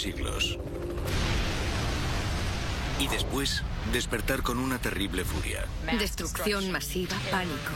siglos. 0.00 0.58
Y 3.00 3.06
después, 3.08 3.62
despertar 3.92 4.42
con 4.42 4.58
una 4.58 4.78
terrible 4.78 5.24
furia. 5.24 5.64
Destrucción 5.98 6.70
masiva, 6.72 7.16
pánico. 7.30 7.72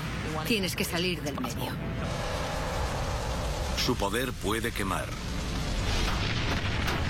Tienes 0.47 0.74
que 0.74 0.85
salir 0.85 1.22
del 1.22 1.40
medio. 1.40 1.72
Su 3.76 3.97
poder 3.97 4.33
puede 4.33 4.72
quemar, 4.72 5.06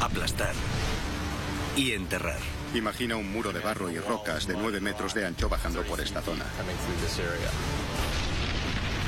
aplastar 0.00 0.54
y 1.76 1.92
enterrar. 1.92 2.38
Imagina 2.74 3.16
un 3.16 3.30
muro 3.30 3.52
de 3.52 3.60
barro 3.60 3.90
y 3.90 3.98
rocas 3.98 4.46
de 4.46 4.54
9 4.54 4.80
metros 4.80 5.12
de 5.12 5.26
ancho 5.26 5.48
bajando 5.48 5.82
por 5.82 6.00
esta 6.00 6.22
zona. 6.22 6.46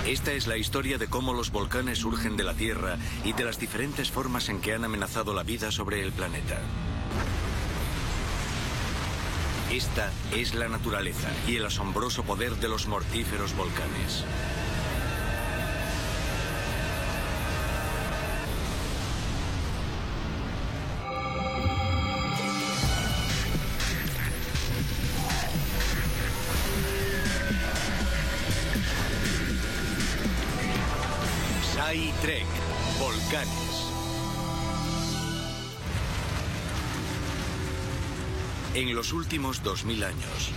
Esta 0.06 0.32
es 0.32 0.46
la 0.46 0.58
historia 0.58 0.98
de 0.98 1.06
cómo 1.06 1.32
los 1.32 1.50
volcanes 1.50 2.00
surgen 2.00 2.36
de 2.36 2.44
la 2.44 2.52
Tierra 2.52 2.98
y 3.24 3.32
de 3.32 3.42
las 3.42 3.58
diferentes 3.58 4.10
formas 4.10 4.50
en 4.50 4.60
que 4.60 4.74
han 4.74 4.84
amenazado 4.84 5.32
la 5.32 5.42
vida 5.42 5.72
sobre 5.72 6.02
el 6.02 6.12
planeta. 6.12 6.60
Esta 9.72 10.12
es 10.36 10.54
la 10.54 10.68
naturaleza 10.68 11.30
y 11.48 11.56
el 11.56 11.64
asombroso 11.64 12.22
poder 12.22 12.56
de 12.56 12.68
los 12.68 12.86
mortíferos 12.86 13.56
volcanes. 13.56 14.24
Últimos 39.34 39.64
2.000 39.64 40.04
años, 40.04 40.50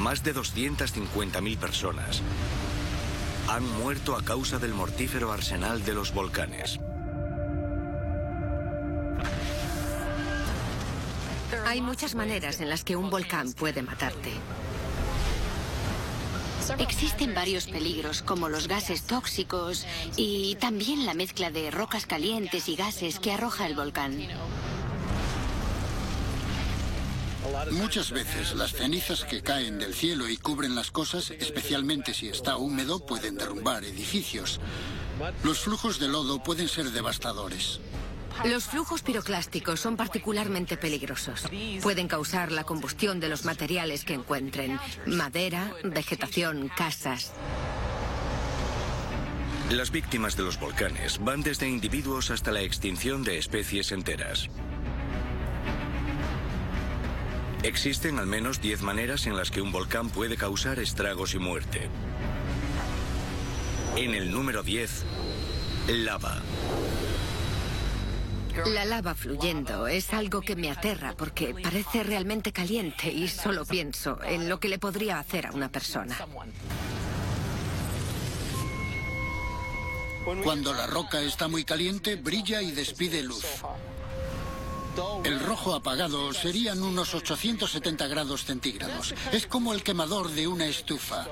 más 0.00 0.24
de 0.24 0.34
250.000 0.34 1.56
personas 1.56 2.20
han 3.46 3.62
muerto 3.78 4.16
a 4.16 4.24
causa 4.24 4.58
del 4.58 4.74
mortífero 4.74 5.30
arsenal 5.30 5.84
de 5.84 5.94
los 5.94 6.12
volcanes. 6.12 6.80
Hay 11.64 11.80
muchas 11.80 12.16
maneras 12.16 12.60
en 12.60 12.68
las 12.68 12.82
que 12.82 12.96
un 12.96 13.08
volcán 13.08 13.52
puede 13.52 13.82
matarte. 13.82 14.32
Existen 16.80 17.36
varios 17.36 17.68
peligros, 17.68 18.22
como 18.22 18.48
los 18.48 18.66
gases 18.66 19.02
tóxicos 19.04 19.86
y 20.16 20.56
también 20.56 21.06
la 21.06 21.14
mezcla 21.14 21.52
de 21.52 21.70
rocas 21.70 22.04
calientes 22.04 22.68
y 22.68 22.74
gases 22.74 23.20
que 23.20 23.30
arroja 23.30 23.68
el 23.68 23.76
volcán. 23.76 24.18
Muchas 27.72 28.10
veces 28.10 28.54
las 28.54 28.72
cenizas 28.72 29.24
que 29.24 29.42
caen 29.42 29.78
del 29.78 29.94
cielo 29.94 30.28
y 30.28 30.36
cubren 30.36 30.74
las 30.74 30.90
cosas, 30.90 31.30
especialmente 31.30 32.14
si 32.14 32.28
está 32.28 32.56
húmedo, 32.56 33.04
pueden 33.04 33.36
derrumbar 33.36 33.84
edificios. 33.84 34.60
Los 35.42 35.60
flujos 35.60 35.98
de 35.98 36.08
lodo 36.08 36.42
pueden 36.42 36.68
ser 36.68 36.90
devastadores. 36.90 37.80
Los 38.44 38.64
flujos 38.64 39.02
piroclásticos 39.02 39.80
son 39.80 39.96
particularmente 39.96 40.76
peligrosos. 40.76 41.42
Pueden 41.82 42.06
causar 42.06 42.52
la 42.52 42.64
combustión 42.64 43.18
de 43.18 43.28
los 43.28 43.44
materiales 43.44 44.04
que 44.04 44.14
encuentren. 44.14 44.78
Madera, 45.06 45.72
vegetación, 45.82 46.70
casas. 46.76 47.32
Las 49.70 49.90
víctimas 49.90 50.36
de 50.36 50.44
los 50.44 50.58
volcanes 50.58 51.18
van 51.22 51.42
desde 51.42 51.68
individuos 51.68 52.30
hasta 52.30 52.52
la 52.52 52.62
extinción 52.62 53.22
de 53.22 53.38
especies 53.38 53.92
enteras. 53.92 54.48
Existen 57.62 58.18
al 58.18 58.26
menos 58.26 58.60
10 58.60 58.82
maneras 58.82 59.26
en 59.26 59.36
las 59.36 59.50
que 59.50 59.60
un 59.60 59.72
volcán 59.72 60.10
puede 60.10 60.36
causar 60.36 60.78
estragos 60.78 61.34
y 61.34 61.38
muerte. 61.38 61.88
En 63.96 64.14
el 64.14 64.30
número 64.30 64.62
10, 64.62 65.04
lava. 65.88 66.40
La 68.66 68.84
lava 68.84 69.14
fluyendo 69.14 69.88
es 69.88 70.12
algo 70.12 70.40
que 70.40 70.56
me 70.56 70.70
aterra 70.70 71.14
porque 71.16 71.54
parece 71.60 72.04
realmente 72.04 72.52
caliente 72.52 73.10
y 73.10 73.28
solo 73.28 73.64
pienso 73.64 74.22
en 74.22 74.48
lo 74.48 74.60
que 74.60 74.68
le 74.68 74.78
podría 74.78 75.18
hacer 75.18 75.46
a 75.46 75.52
una 75.52 75.68
persona. 75.68 76.16
Cuando 80.44 80.74
la 80.74 80.86
roca 80.86 81.20
está 81.20 81.48
muy 81.48 81.64
caliente, 81.64 82.16
brilla 82.16 82.60
y 82.62 82.70
despide 82.70 83.22
luz. 83.22 83.44
El 85.24 85.40
rojo 85.40 85.74
apagado 85.74 86.32
serían 86.32 86.82
unos 86.82 87.14
870 87.14 88.06
grados 88.06 88.44
centígrados. 88.44 89.14
Es 89.32 89.46
como 89.46 89.74
el 89.74 89.82
quemador 89.82 90.30
de 90.30 90.46
una 90.46 90.66
estufa. 90.66 91.26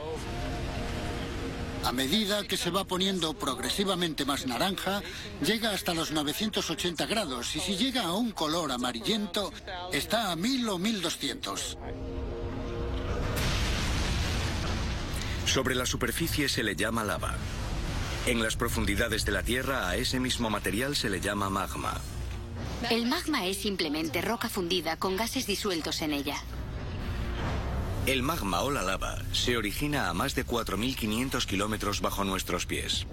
A 1.84 1.92
medida 1.92 2.42
que 2.42 2.56
se 2.56 2.70
va 2.70 2.84
poniendo 2.84 3.32
progresivamente 3.34 4.24
más 4.24 4.44
naranja, 4.46 5.02
llega 5.40 5.70
hasta 5.70 5.94
los 5.94 6.10
980 6.10 7.06
grados 7.06 7.54
y 7.54 7.60
si 7.60 7.76
llega 7.76 8.02
a 8.02 8.12
un 8.12 8.32
color 8.32 8.72
amarillento, 8.72 9.52
está 9.92 10.32
a 10.32 10.36
1000 10.36 10.68
o 10.68 10.78
1200. 10.78 11.78
Sobre 15.46 15.76
la 15.76 15.86
superficie 15.86 16.48
se 16.48 16.64
le 16.64 16.74
llama 16.74 17.04
lava. 17.04 17.36
En 18.26 18.42
las 18.42 18.56
profundidades 18.56 19.24
de 19.24 19.30
la 19.30 19.44
Tierra 19.44 19.88
a 19.88 19.96
ese 19.96 20.18
mismo 20.18 20.50
material 20.50 20.96
se 20.96 21.08
le 21.08 21.20
llama 21.20 21.48
magma. 21.50 22.00
El 22.90 23.06
magma 23.06 23.46
es 23.46 23.56
simplemente 23.56 24.20
roca 24.20 24.48
fundida 24.48 24.96
con 24.96 25.16
gases 25.16 25.46
disueltos 25.46 26.02
en 26.02 26.12
ella. 26.12 26.36
El 28.06 28.22
magma 28.22 28.60
o 28.60 28.70
la 28.70 28.82
lava 28.82 29.18
se 29.32 29.56
origina 29.56 30.08
a 30.08 30.14
más 30.14 30.34
de 30.34 30.46
4.500 30.46 31.46
kilómetros 31.46 32.00
bajo 32.00 32.22
nuestros 32.22 32.66
pies. 32.66 33.06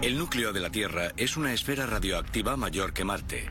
El 0.00 0.16
núcleo 0.16 0.52
de 0.52 0.60
la 0.60 0.70
Tierra 0.70 1.12
es 1.16 1.36
una 1.36 1.52
esfera 1.52 1.84
radioactiva 1.86 2.56
mayor 2.56 2.92
que 2.92 3.04
Marte, 3.04 3.48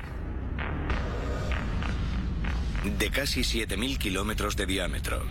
de 2.86 3.12
casi 3.12 3.42
7.000 3.42 3.98
kilómetros 3.98 4.56
de 4.56 4.66
diámetro, 4.66 5.22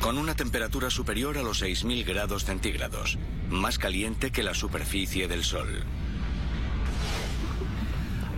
con 0.00 0.18
una 0.18 0.34
temperatura 0.34 0.90
superior 0.90 1.38
a 1.38 1.42
los 1.42 1.62
6.000 1.62 2.04
grados 2.04 2.44
centígrados, 2.44 3.18
más 3.48 3.78
caliente 3.78 4.30
que 4.30 4.42
la 4.42 4.54
superficie 4.54 5.28
del 5.28 5.44
Sol. 5.44 5.84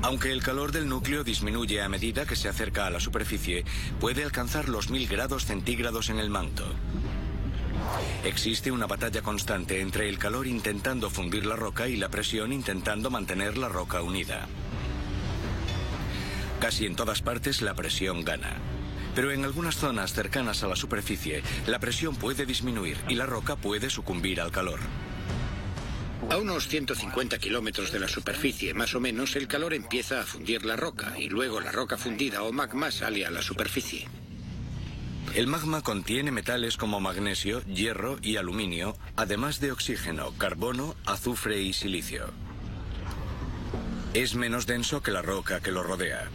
Aunque 0.03 0.31
el 0.31 0.43
calor 0.43 0.73
del 0.73 0.89
núcleo 0.89 1.25
disminuye 1.25 1.83
a 1.83 1.89
medida 1.89 2.25
que 2.25 2.37
se 2.37 2.49
acerca 2.49 2.87
a 2.87 2.91
la 2.91 3.01
superficie, 3.01 3.65
puede 3.99 4.23
alcanzar 4.23 4.69
los 4.69 4.91
1000 4.91 5.09
grados 5.09 5.45
centígrados 5.45 6.09
en 6.09 6.21
el 6.21 6.31
manto. 6.31 6.65
Existe 8.25 8.71
una 8.71 8.87
batalla 8.87 9.23
constante 9.23 9.81
entre 9.81 10.09
el 10.09 10.19
calor 10.19 10.47
intentando 10.47 11.11
fundir 11.11 11.47
la 11.47 11.57
roca 11.57 11.89
y 11.89 11.97
la 11.97 12.09
presión 12.09 12.53
intentando 12.53 13.11
mantener 13.11 13.59
la 13.59 13.69
roca 13.69 14.03
unida. 14.03 14.47
Casi 16.61 16.87
en 16.87 16.97
todas 16.97 17.23
partes 17.23 17.63
la 17.63 17.75
presión 17.75 18.25
gana. 18.25 18.57
Pero 19.15 19.33
en 19.33 19.45
algunas 19.45 19.77
zonas 19.77 20.13
cercanas 20.13 20.63
a 20.63 20.69
la 20.69 20.77
superficie, 20.77 21.43
la 21.67 21.79
presión 21.79 22.17
puede 22.17 22.47
disminuir 22.47 22.97
y 23.09 23.15
la 23.15 23.27
roca 23.27 23.57
puede 23.57 23.91
sucumbir 23.91 24.41
al 24.41 24.51
calor. 24.51 24.81
A 26.31 26.37
unos 26.37 26.69
150 26.69 27.39
kilómetros 27.39 27.91
de 27.91 28.01
la 28.01 28.09
superficie, 28.09 28.75
más 28.75 28.95
o 28.95 29.01
menos, 29.01 29.35
el 29.37 29.49
calor 29.49 29.73
empieza 29.73 30.21
a 30.21 30.25
fundir 30.25 30.65
la 30.65 30.77
roca 30.77 31.15
y 31.19 31.29
luego 31.29 31.61
la 31.61 31.73
roca 31.73 31.97
fundida 31.97 32.43
o 32.43 32.53
magma 32.53 32.91
sale 32.91 33.25
a 33.25 33.31
la 33.31 33.41
superficie. 33.41 34.07
El 35.35 35.47
magma 35.47 35.83
contiene 35.83 36.31
metales 36.31 36.77
como 36.77 37.01
magnesio, 37.01 37.63
hierro 37.65 38.19
y 38.23 38.37
aluminio, 38.37 38.97
además 39.17 39.61
de 39.61 39.73
oxígeno, 39.73 40.33
carbono, 40.39 40.97
azufre 41.07 41.63
y 41.63 41.73
silicio. 41.73 42.31
Es 44.15 44.35
menos 44.35 44.67
denso 44.67 45.03
que 45.03 45.11
la 45.11 45.23
roca 45.23 45.61
que 45.61 45.71
lo 45.71 45.83
rodea. 45.83 46.29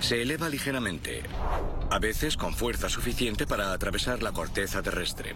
Se 0.00 0.22
eleva 0.22 0.48
ligeramente, 0.48 1.22
a 1.90 1.98
veces 1.98 2.36
con 2.36 2.54
fuerza 2.54 2.88
suficiente 2.88 3.46
para 3.46 3.72
atravesar 3.72 4.22
la 4.22 4.32
corteza 4.32 4.82
terrestre. 4.82 5.34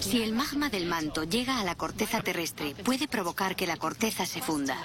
Si 0.00 0.22
el 0.22 0.32
magma 0.32 0.68
del 0.68 0.86
manto 0.86 1.24
llega 1.24 1.60
a 1.60 1.64
la 1.64 1.74
corteza 1.74 2.20
terrestre, 2.20 2.74
puede 2.84 3.08
provocar 3.08 3.56
que 3.56 3.66
la 3.66 3.76
corteza 3.76 4.26
se 4.26 4.40
funda. 4.40 4.76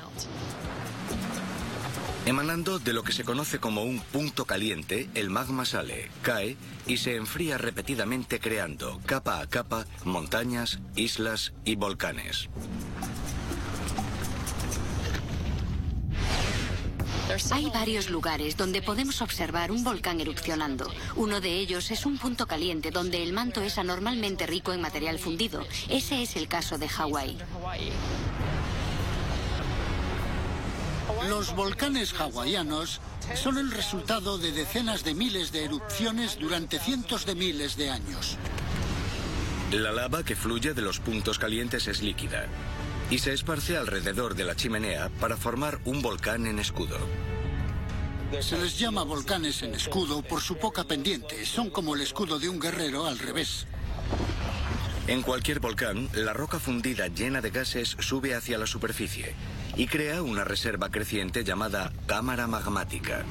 Emanando 2.25 2.79
de 2.79 2.93
lo 2.93 3.03
que 3.03 3.11
se 3.11 3.23
conoce 3.23 3.59
como 3.59 3.83
un 3.83 3.99
punto 4.01 4.45
caliente, 4.45 5.09
el 5.15 5.29
magma 5.29 5.65
sale, 5.65 6.11
cae 6.21 6.57
y 6.85 6.97
se 6.97 7.15
enfría 7.15 7.57
repetidamente 7.57 8.39
creando, 8.39 8.99
capa 9.05 9.39
a 9.39 9.47
capa, 9.47 9.85
montañas, 10.03 10.79
islas 10.95 11.53
y 11.65 11.75
volcanes. 11.75 12.49
Hay 17.51 17.69
varios 17.69 18.09
lugares 18.09 18.57
donde 18.57 18.81
podemos 18.81 19.21
observar 19.21 19.71
un 19.71 19.83
volcán 19.83 20.19
erupcionando. 20.19 20.91
Uno 21.15 21.39
de 21.39 21.51
ellos 21.59 21.91
es 21.91 22.07
un 22.07 22.17
punto 22.17 22.47
caliente 22.47 22.89
donde 22.89 23.21
el 23.21 23.33
manto 23.33 23.61
es 23.61 23.77
anormalmente 23.77 24.47
rico 24.47 24.73
en 24.73 24.81
material 24.81 25.19
fundido. 25.19 25.63
Ese 25.89 26.23
es 26.23 26.35
el 26.35 26.47
caso 26.47 26.79
de 26.79 26.89
Hawái. 26.89 27.37
Los 31.29 31.55
volcanes 31.55 32.13
hawaianos 32.13 32.99
son 33.35 33.59
el 33.59 33.69
resultado 33.71 34.39
de 34.39 34.51
decenas 34.51 35.03
de 35.03 35.13
miles 35.13 35.51
de 35.51 35.65
erupciones 35.65 36.39
durante 36.39 36.79
cientos 36.79 37.27
de 37.27 37.35
miles 37.35 37.75
de 37.77 37.91
años. 37.91 38.37
La 39.71 39.91
lava 39.91 40.23
que 40.23 40.35
fluye 40.35 40.73
de 40.73 40.81
los 40.81 40.99
puntos 40.99 41.37
calientes 41.37 41.87
es 41.87 42.01
líquida 42.01 42.47
y 43.09 43.17
se 43.17 43.33
esparce 43.33 43.77
alrededor 43.77 44.35
de 44.35 44.43
la 44.43 44.55
chimenea 44.55 45.09
para 45.19 45.37
formar 45.37 45.79
un 45.85 46.01
volcán 46.01 46.45
en 46.47 46.59
escudo. 46.59 46.97
Se 48.41 48.57
les 48.57 48.77
llama 48.77 49.03
volcanes 49.03 49.63
en 49.63 49.73
escudo 49.73 50.21
por 50.21 50.41
su 50.41 50.57
poca 50.57 50.83
pendiente. 50.83 51.45
Son 51.45 51.69
como 51.69 51.95
el 51.95 52.01
escudo 52.01 52.37
de 52.37 52.47
un 52.47 52.59
guerrero 52.59 53.07
al 53.07 53.17
revés. 53.17 53.65
En 55.07 55.23
cualquier 55.23 55.59
volcán, 55.59 56.07
la 56.13 56.33
roca 56.33 56.59
fundida 56.59 57.07
llena 57.07 57.41
de 57.41 57.49
gases 57.49 57.97
sube 57.99 58.35
hacia 58.35 58.59
la 58.59 58.67
superficie 58.67 59.33
y 59.75 59.87
crea 59.87 60.21
una 60.21 60.43
reserva 60.43 60.89
creciente 60.89 61.43
llamada 61.43 61.91
cámara 62.05 62.45
magmática. 62.45 63.25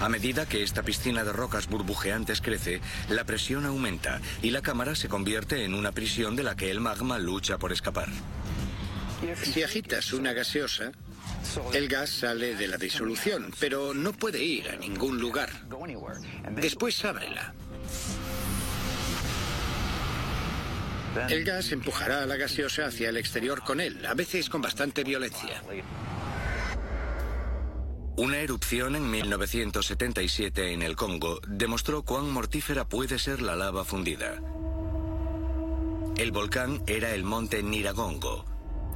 A 0.00 0.08
medida 0.08 0.46
que 0.46 0.62
esta 0.62 0.82
piscina 0.82 1.24
de 1.24 1.32
rocas 1.32 1.68
burbujeantes 1.68 2.40
crece, 2.40 2.80
la 3.10 3.24
presión 3.24 3.66
aumenta 3.66 4.20
y 4.42 4.50
la 4.50 4.62
cámara 4.62 4.94
se 4.94 5.08
convierte 5.08 5.64
en 5.64 5.74
una 5.74 5.92
prisión 5.92 6.36
de 6.36 6.42
la 6.42 6.56
que 6.56 6.70
el 6.70 6.80
magma 6.80 7.18
lucha 7.18 7.58
por 7.58 7.70
escapar. 7.70 8.08
Si 9.42 9.62
agitas 9.62 10.14
una 10.14 10.32
gaseosa, 10.32 10.92
el 11.74 11.88
gas 11.88 12.08
sale 12.08 12.54
de 12.54 12.66
la 12.66 12.78
disolución, 12.78 13.52
pero 13.60 13.92
no 13.92 14.14
puede 14.14 14.42
ir 14.42 14.70
a 14.70 14.76
ningún 14.76 15.20
lugar. 15.20 15.50
Después 16.52 17.04
ábrela. 17.04 17.52
El 21.28 21.44
gas 21.44 21.72
empujará 21.72 22.22
a 22.22 22.26
la 22.26 22.36
gaseosa 22.36 22.86
hacia 22.86 23.10
el 23.10 23.18
exterior 23.18 23.62
con 23.62 23.80
él, 23.80 24.06
a 24.06 24.14
veces 24.14 24.48
con 24.48 24.62
bastante 24.62 25.04
violencia. 25.04 25.60
Una 28.16 28.38
erupción 28.38 28.96
en 28.96 29.10
1977 29.10 30.72
en 30.72 30.82
el 30.82 30.96
Congo 30.96 31.40
demostró 31.46 32.02
cuán 32.02 32.30
mortífera 32.30 32.88
puede 32.88 33.18
ser 33.18 33.40
la 33.40 33.56
lava 33.56 33.84
fundida. 33.84 34.40
El 36.16 36.32
volcán 36.32 36.82
era 36.86 37.14
el 37.14 37.24
monte 37.24 37.62
Niragongo, 37.62 38.44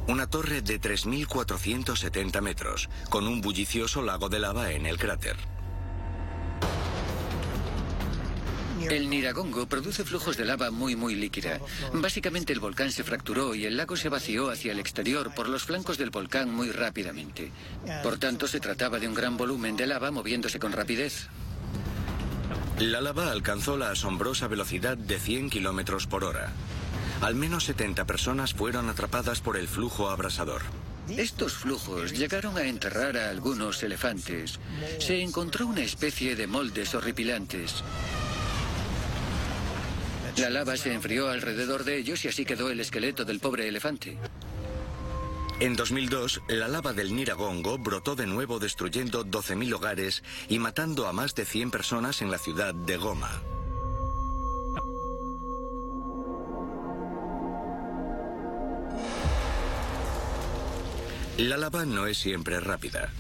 una 0.09 0.27
torre 0.29 0.61
de 0.61 0.81
3.470 0.81 2.41
metros, 2.43 2.91
con 3.09 3.27
un 3.27 3.41
bullicioso 3.41 4.03
lago 4.03 4.29
de 4.29 4.41
lava 4.41 4.73
en 4.73 4.85
el 4.85 4.99
cráter. 4.99 5.54
El 8.91 9.09
Niragongo 9.09 9.67
produce 9.67 10.05
flujos 10.05 10.37
de 10.37 10.45
lava 10.45 10.71
muy 10.71 10.97
muy 10.97 11.15
líquida. 11.15 11.61
Básicamente 11.93 12.53
el 12.53 12.61
volcán 12.61 12.93
se 12.93 13.05
fracturó 13.05 13.55
y 13.55 13.65
el 13.67 13.77
lago 13.77 13.97
se 13.97 14.09
vació 14.09 14.51
hacia 14.51 14.73
el 14.73 14.79
exterior 14.79 15.35
por 15.35 15.49
los 15.49 15.65
flancos 15.65 15.99
del 15.99 16.11
volcán 16.11 16.51
muy 16.51 16.71
rápidamente. 16.71 17.51
Por 18.03 18.19
tanto, 18.19 18.47
se 18.47 18.61
trataba 18.61 18.99
de 18.99 19.09
un 19.09 19.15
gran 19.15 19.37
volumen 19.37 19.77
de 19.77 19.87
lava 19.87 20.11
moviéndose 20.11 20.59
con 20.59 20.73
rapidez. 20.73 21.29
La 22.79 23.01
lava 23.01 23.31
alcanzó 23.31 23.77
la 23.77 23.91
asombrosa 23.91 24.49
velocidad 24.49 24.97
de 24.97 25.19
100 25.19 25.51
kilómetros 25.51 26.07
por 26.07 26.25
hora. 26.25 26.53
Al 27.21 27.35
menos 27.35 27.65
70 27.65 28.05
personas 28.05 28.53
fueron 28.53 28.89
atrapadas 28.89 29.41
por 29.41 29.57
el 29.57 29.69
flujo 29.69 30.11
abrasador. 30.11 30.63
Estos 31.09 31.53
flujos 31.55 32.13
llegaron 32.13 32.57
a 32.57 32.65
enterrar 32.65 33.17
a 33.17 33.29
algunos 33.29 33.83
elefantes. 33.83 34.59
Se 34.99 35.21
encontró 35.21 35.67
una 35.67 35.83
especie 35.83 36.35
de 36.35 36.47
moldes 36.47 36.95
horripilantes. 36.95 37.85
La 40.37 40.51
lava 40.51 40.77
se 40.77 40.93
enfrió 40.93 41.29
alrededor 41.29 41.85
de 41.85 41.97
ellos 41.97 42.25
y 42.25 42.29
así 42.29 42.45
quedó 42.45 42.69
el 42.69 42.81
esqueleto 42.81 43.25
del 43.25 43.39
pobre 43.39 43.69
elefante. 43.69 44.19
En 45.61 45.77
2002, 45.77 46.43
la 46.49 46.67
lava 46.67 46.93
del 46.93 47.15
Niragongo 47.15 47.79
brotó 47.79 48.17
de 48.17 48.27
nuevo 48.27 48.59
destruyendo 48.59 49.25
12.000 49.25 49.75
hogares 49.75 50.25
y 50.49 50.59
matando 50.59 51.07
a 51.07 51.13
más 51.13 51.37
de 51.37 51.45
100 51.45 51.71
personas 51.71 52.21
en 52.21 52.33
la 52.33 52.39
ciudad 52.39 52.75
de 52.75 52.97
Goma. 52.97 53.43
La 61.39 61.57
lava 61.57 61.85
no 61.85 62.07
es 62.07 62.19
siempre 62.19 62.59
rápida, 62.59 63.13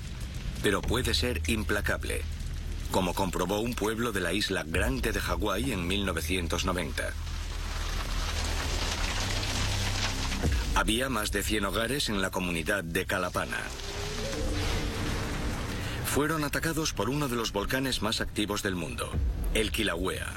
pero 0.62 0.82
puede 0.82 1.14
ser 1.14 1.40
implacable 1.46 2.22
como 2.90 3.14
comprobó 3.14 3.60
un 3.60 3.74
pueblo 3.74 4.12
de 4.12 4.20
la 4.20 4.32
isla 4.32 4.64
Grande 4.66 5.12
de 5.12 5.20
Hawái 5.20 5.72
en 5.72 5.86
1990. 5.86 7.12
Había 10.74 11.08
más 11.08 11.30
de 11.30 11.42
100 11.42 11.64
hogares 11.66 12.08
en 12.08 12.20
la 12.20 12.30
comunidad 12.30 12.82
de 12.82 13.06
Calapana. 13.06 13.58
Fueron 16.04 16.44
atacados 16.44 16.92
por 16.92 17.10
uno 17.10 17.28
de 17.28 17.36
los 17.36 17.52
volcanes 17.52 18.02
más 18.02 18.20
activos 18.20 18.62
del 18.62 18.74
mundo, 18.74 19.10
el 19.54 19.70
Kilauea. 19.70 20.32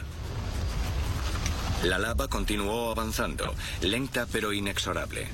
La 1.84 2.00
lava 2.00 2.28
continuó 2.28 2.92
avanzando, 2.92 3.54
lenta 3.82 4.28
pero 4.32 4.54
inexorable. 4.54 5.28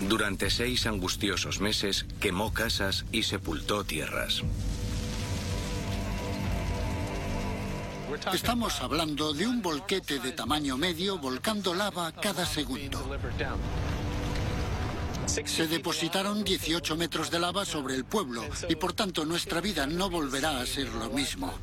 Durante 0.00 0.48
seis 0.50 0.86
angustiosos 0.86 1.60
meses 1.60 2.06
quemó 2.20 2.54
casas 2.54 3.04
y 3.12 3.24
sepultó 3.24 3.84
tierras. 3.84 4.42
Estamos 8.32 8.80
hablando 8.80 9.32
de 9.32 9.46
un 9.46 9.62
volquete 9.62 10.18
de 10.18 10.32
tamaño 10.32 10.76
medio 10.76 11.18
volcando 11.18 11.74
lava 11.74 12.12
cada 12.12 12.44
segundo. 12.44 12.98
Se 15.26 15.68
depositaron 15.68 16.42
18 16.42 16.96
metros 16.96 17.30
de 17.30 17.38
lava 17.38 17.64
sobre 17.64 17.94
el 17.94 18.04
pueblo 18.04 18.42
y 18.68 18.74
por 18.74 18.94
tanto 18.94 19.24
nuestra 19.24 19.60
vida 19.60 19.86
no 19.86 20.10
volverá 20.10 20.60
a 20.60 20.66
ser 20.66 20.88
lo 20.88 21.08
mismo. 21.10 21.54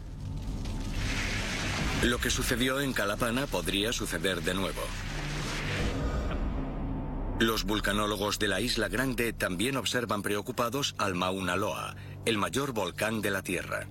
Lo 2.04 2.20
que 2.20 2.30
sucedió 2.30 2.80
en 2.80 2.94
Calapana 2.94 3.48
podría 3.48 3.92
suceder 3.92 4.42
de 4.42 4.54
nuevo. 4.54 4.82
Los 7.40 7.66
vulcanólogos 7.66 8.40
de 8.40 8.48
la 8.48 8.62
Isla 8.62 8.88
Grande 8.88 9.32
también 9.32 9.78
observan 9.78 10.24
preocupados 10.24 10.96
al 10.98 11.14
Mauna 11.14 11.56
Loa, 11.56 11.96
el 12.26 12.40
mayor 12.40 12.72
volcán 12.74 13.22
de 13.22 13.30
la 13.30 13.44
Tierra. 13.44 13.88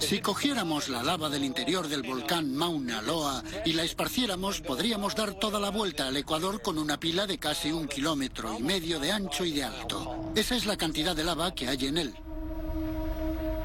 Si 0.00 0.18
cogiéramos 0.18 0.88
la 0.88 1.04
lava 1.04 1.30
del 1.30 1.44
interior 1.44 1.86
del 1.86 2.02
volcán 2.02 2.52
Mauna 2.52 3.00
Loa 3.00 3.44
y 3.64 3.74
la 3.74 3.84
esparciéramos, 3.84 4.60
podríamos 4.60 5.14
dar 5.14 5.34
toda 5.34 5.60
la 5.60 5.70
vuelta 5.70 6.08
al 6.08 6.16
Ecuador 6.16 6.62
con 6.62 6.78
una 6.78 6.98
pila 6.98 7.28
de 7.28 7.38
casi 7.38 7.70
un 7.70 7.86
kilómetro 7.86 8.56
y 8.58 8.62
medio 8.64 8.98
de 8.98 9.12
ancho 9.12 9.44
y 9.44 9.52
de 9.52 9.62
alto. 9.62 10.32
Esa 10.34 10.56
es 10.56 10.66
la 10.66 10.76
cantidad 10.76 11.14
de 11.14 11.22
lava 11.22 11.54
que 11.54 11.68
hay 11.68 11.86
en 11.86 11.98
él. 11.98 12.14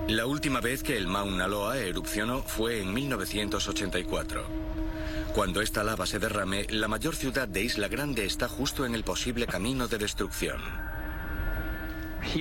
La 0.07 0.27
última 0.27 0.61
vez 0.61 0.83
que 0.83 0.97
el 0.97 1.07
Mauna 1.07 1.47
Loa 1.47 1.79
erupcionó 1.79 2.43
fue 2.43 2.81
en 2.81 2.93
1984. 2.93 4.58
Cuando 5.39 5.61
esta 5.61 5.85
lava 5.85 6.05
se 6.05 6.19
derrame, 6.19 6.67
la 6.69 6.89
mayor 6.89 7.15
ciudad 7.15 7.47
de 7.47 7.63
Isla 7.63 7.87
Grande 7.87 8.25
está 8.25 8.49
justo 8.49 8.85
en 8.85 8.93
el 8.93 9.05
posible 9.05 9.47
camino 9.47 9.87
de 9.87 9.97
destrucción. 9.97 10.59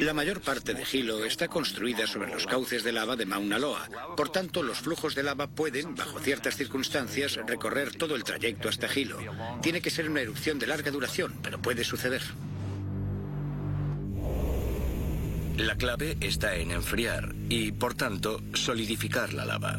La 0.00 0.12
mayor 0.12 0.40
parte 0.40 0.74
de 0.74 0.84
Hilo 0.92 1.24
está 1.24 1.46
construida 1.46 2.08
sobre 2.08 2.32
los 2.32 2.44
cauces 2.44 2.82
de 2.82 2.90
lava 2.90 3.14
de 3.14 3.24
Mauna 3.24 3.56
Loa. 3.60 3.88
Por 4.16 4.30
tanto, 4.30 4.64
los 4.64 4.78
flujos 4.78 5.14
de 5.14 5.22
lava 5.22 5.46
pueden, 5.46 5.94
bajo 5.94 6.18
ciertas 6.18 6.56
circunstancias, 6.56 7.38
recorrer 7.46 7.94
todo 7.94 8.16
el 8.16 8.24
trayecto 8.24 8.68
hasta 8.68 8.88
Hilo. 8.92 9.20
Tiene 9.62 9.80
que 9.80 9.90
ser 9.90 10.10
una 10.10 10.22
erupción 10.22 10.58
de 10.58 10.66
larga 10.66 10.90
duración, 10.90 11.34
pero 11.40 11.62
puede 11.62 11.84
suceder. 11.84 12.22
La 15.56 15.76
clave 15.76 16.16
está 16.20 16.56
en 16.56 16.72
enfriar 16.72 17.32
y, 17.48 17.70
por 17.70 17.94
tanto, 17.94 18.42
solidificar 18.54 19.34
la 19.34 19.44
lava. 19.44 19.78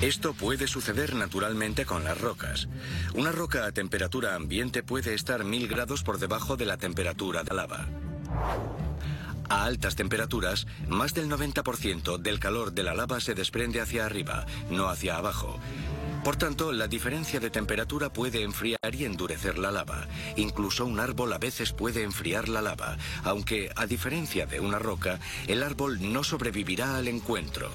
Esto 0.00 0.32
puede 0.32 0.68
suceder 0.68 1.16
naturalmente 1.16 1.84
con 1.84 2.04
las 2.04 2.20
rocas. 2.20 2.68
Una 3.14 3.32
roca 3.32 3.66
a 3.66 3.72
temperatura 3.72 4.36
ambiente 4.36 4.84
puede 4.84 5.12
estar 5.12 5.42
mil 5.42 5.66
grados 5.66 6.04
por 6.04 6.20
debajo 6.20 6.56
de 6.56 6.66
la 6.66 6.76
temperatura 6.76 7.42
de 7.42 7.52
la 7.52 7.62
lava. 7.62 7.88
A 9.48 9.64
altas 9.64 9.96
temperaturas, 9.96 10.68
más 10.86 11.14
del 11.14 11.28
90% 11.28 12.16
del 12.18 12.38
calor 12.38 12.72
de 12.74 12.84
la 12.84 12.94
lava 12.94 13.18
se 13.18 13.34
desprende 13.34 13.80
hacia 13.80 14.06
arriba, 14.06 14.46
no 14.70 14.88
hacia 14.88 15.16
abajo. 15.16 15.58
Por 16.22 16.36
tanto, 16.36 16.70
la 16.70 16.86
diferencia 16.86 17.40
de 17.40 17.50
temperatura 17.50 18.12
puede 18.12 18.44
enfriar 18.44 18.94
y 18.94 19.04
endurecer 19.04 19.58
la 19.58 19.72
lava. 19.72 20.06
Incluso 20.36 20.86
un 20.86 21.00
árbol 21.00 21.32
a 21.32 21.38
veces 21.38 21.72
puede 21.72 22.04
enfriar 22.04 22.48
la 22.48 22.62
lava, 22.62 22.98
aunque, 23.24 23.72
a 23.74 23.86
diferencia 23.86 24.46
de 24.46 24.60
una 24.60 24.78
roca, 24.78 25.18
el 25.48 25.64
árbol 25.64 26.12
no 26.12 26.22
sobrevivirá 26.22 26.98
al 26.98 27.08
encuentro 27.08 27.72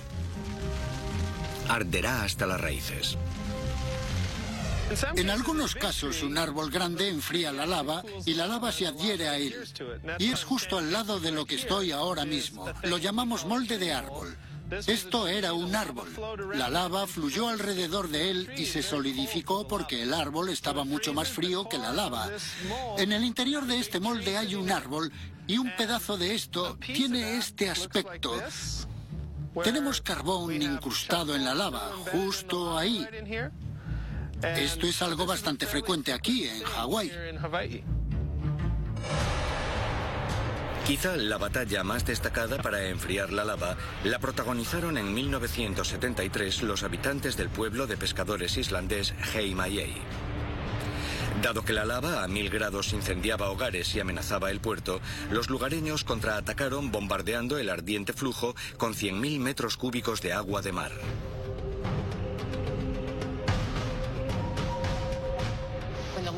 arderá 1.69 2.23
hasta 2.23 2.45
las 2.45 2.59
raíces. 2.59 3.17
En 5.15 5.29
algunos 5.29 5.73
casos, 5.75 6.21
un 6.21 6.37
árbol 6.37 6.69
grande 6.69 7.09
enfría 7.09 7.51
la 7.51 7.65
lava 7.65 8.03
y 8.25 8.33
la 8.33 8.47
lava 8.47 8.71
se 8.71 8.87
adhiere 8.87 9.27
a 9.29 9.37
él. 9.37 9.55
Y 10.19 10.31
es 10.31 10.43
justo 10.43 10.77
al 10.77 10.91
lado 10.91 11.19
de 11.19 11.31
lo 11.31 11.45
que 11.45 11.55
estoy 11.55 11.91
ahora 11.91 12.25
mismo. 12.25 12.65
Lo 12.83 12.97
llamamos 12.97 13.45
molde 13.45 13.77
de 13.77 13.93
árbol. 13.93 14.35
Esto 14.87 15.27
era 15.27 15.53
un 15.53 15.75
árbol. 15.75 16.09
La 16.55 16.69
lava 16.69 17.07
fluyó 17.07 17.47
alrededor 17.47 18.09
de 18.09 18.31
él 18.31 18.51
y 18.57 18.65
se 18.65 18.81
solidificó 18.81 19.67
porque 19.67 20.01
el 20.03 20.13
árbol 20.13 20.49
estaba 20.49 20.83
mucho 20.83 21.13
más 21.13 21.29
frío 21.29 21.67
que 21.67 21.77
la 21.77 21.91
lava. 21.91 22.29
En 22.97 23.11
el 23.11 23.23
interior 23.23 23.65
de 23.65 23.79
este 23.79 23.99
molde 23.99 24.37
hay 24.37 24.55
un 24.55 24.71
árbol 24.71 25.11
y 25.47 25.57
un 25.57 25.75
pedazo 25.75 26.17
de 26.17 26.35
esto 26.35 26.77
tiene 26.77 27.37
este 27.37 27.69
aspecto. 27.69 28.41
Tenemos 29.61 30.01
carbón 30.01 30.61
incrustado 30.61 31.35
en 31.35 31.45
la 31.45 31.53
lava, 31.53 31.91
justo 32.11 32.77
ahí. 32.77 33.05
Esto 34.41 34.87
es 34.87 35.01
algo 35.01 35.25
bastante 35.25 35.67
frecuente 35.67 36.13
aquí, 36.13 36.47
en 36.47 36.63
Hawái. 36.63 37.83
Quizá 40.85 41.15
la 41.15 41.37
batalla 41.37 41.83
más 41.83 42.05
destacada 42.05 42.61
para 42.61 42.89
enfriar 42.89 43.31
la 43.31 43.45
lava 43.45 43.77
la 44.03 44.19
protagonizaron 44.19 44.97
en 44.97 45.13
1973 45.13 46.63
los 46.63 46.83
habitantes 46.83 47.37
del 47.37 47.47
pueblo 47.47 47.87
de 47.87 47.95
pescadores 47.95 48.57
islandés 48.57 49.13
Heimayei. 49.33 50.01
Dado 51.41 51.63
que 51.63 51.73
la 51.73 51.85
lava 51.85 52.23
a 52.23 52.27
mil 52.27 52.49
grados 52.49 52.93
incendiaba 52.93 53.49
hogares 53.49 53.93
y 53.95 53.99
amenazaba 53.99 54.51
el 54.51 54.59
puerto, 54.59 55.01
los 55.31 55.49
lugareños 55.49 56.03
contraatacaron 56.03 56.91
bombardeando 56.91 57.57
el 57.57 57.69
ardiente 57.69 58.13
flujo 58.13 58.55
con 58.77 58.93
100.000 58.93 59.39
metros 59.39 59.77
cúbicos 59.77 60.21
de 60.21 60.33
agua 60.33 60.61
de 60.61 60.71
mar. 60.71 60.91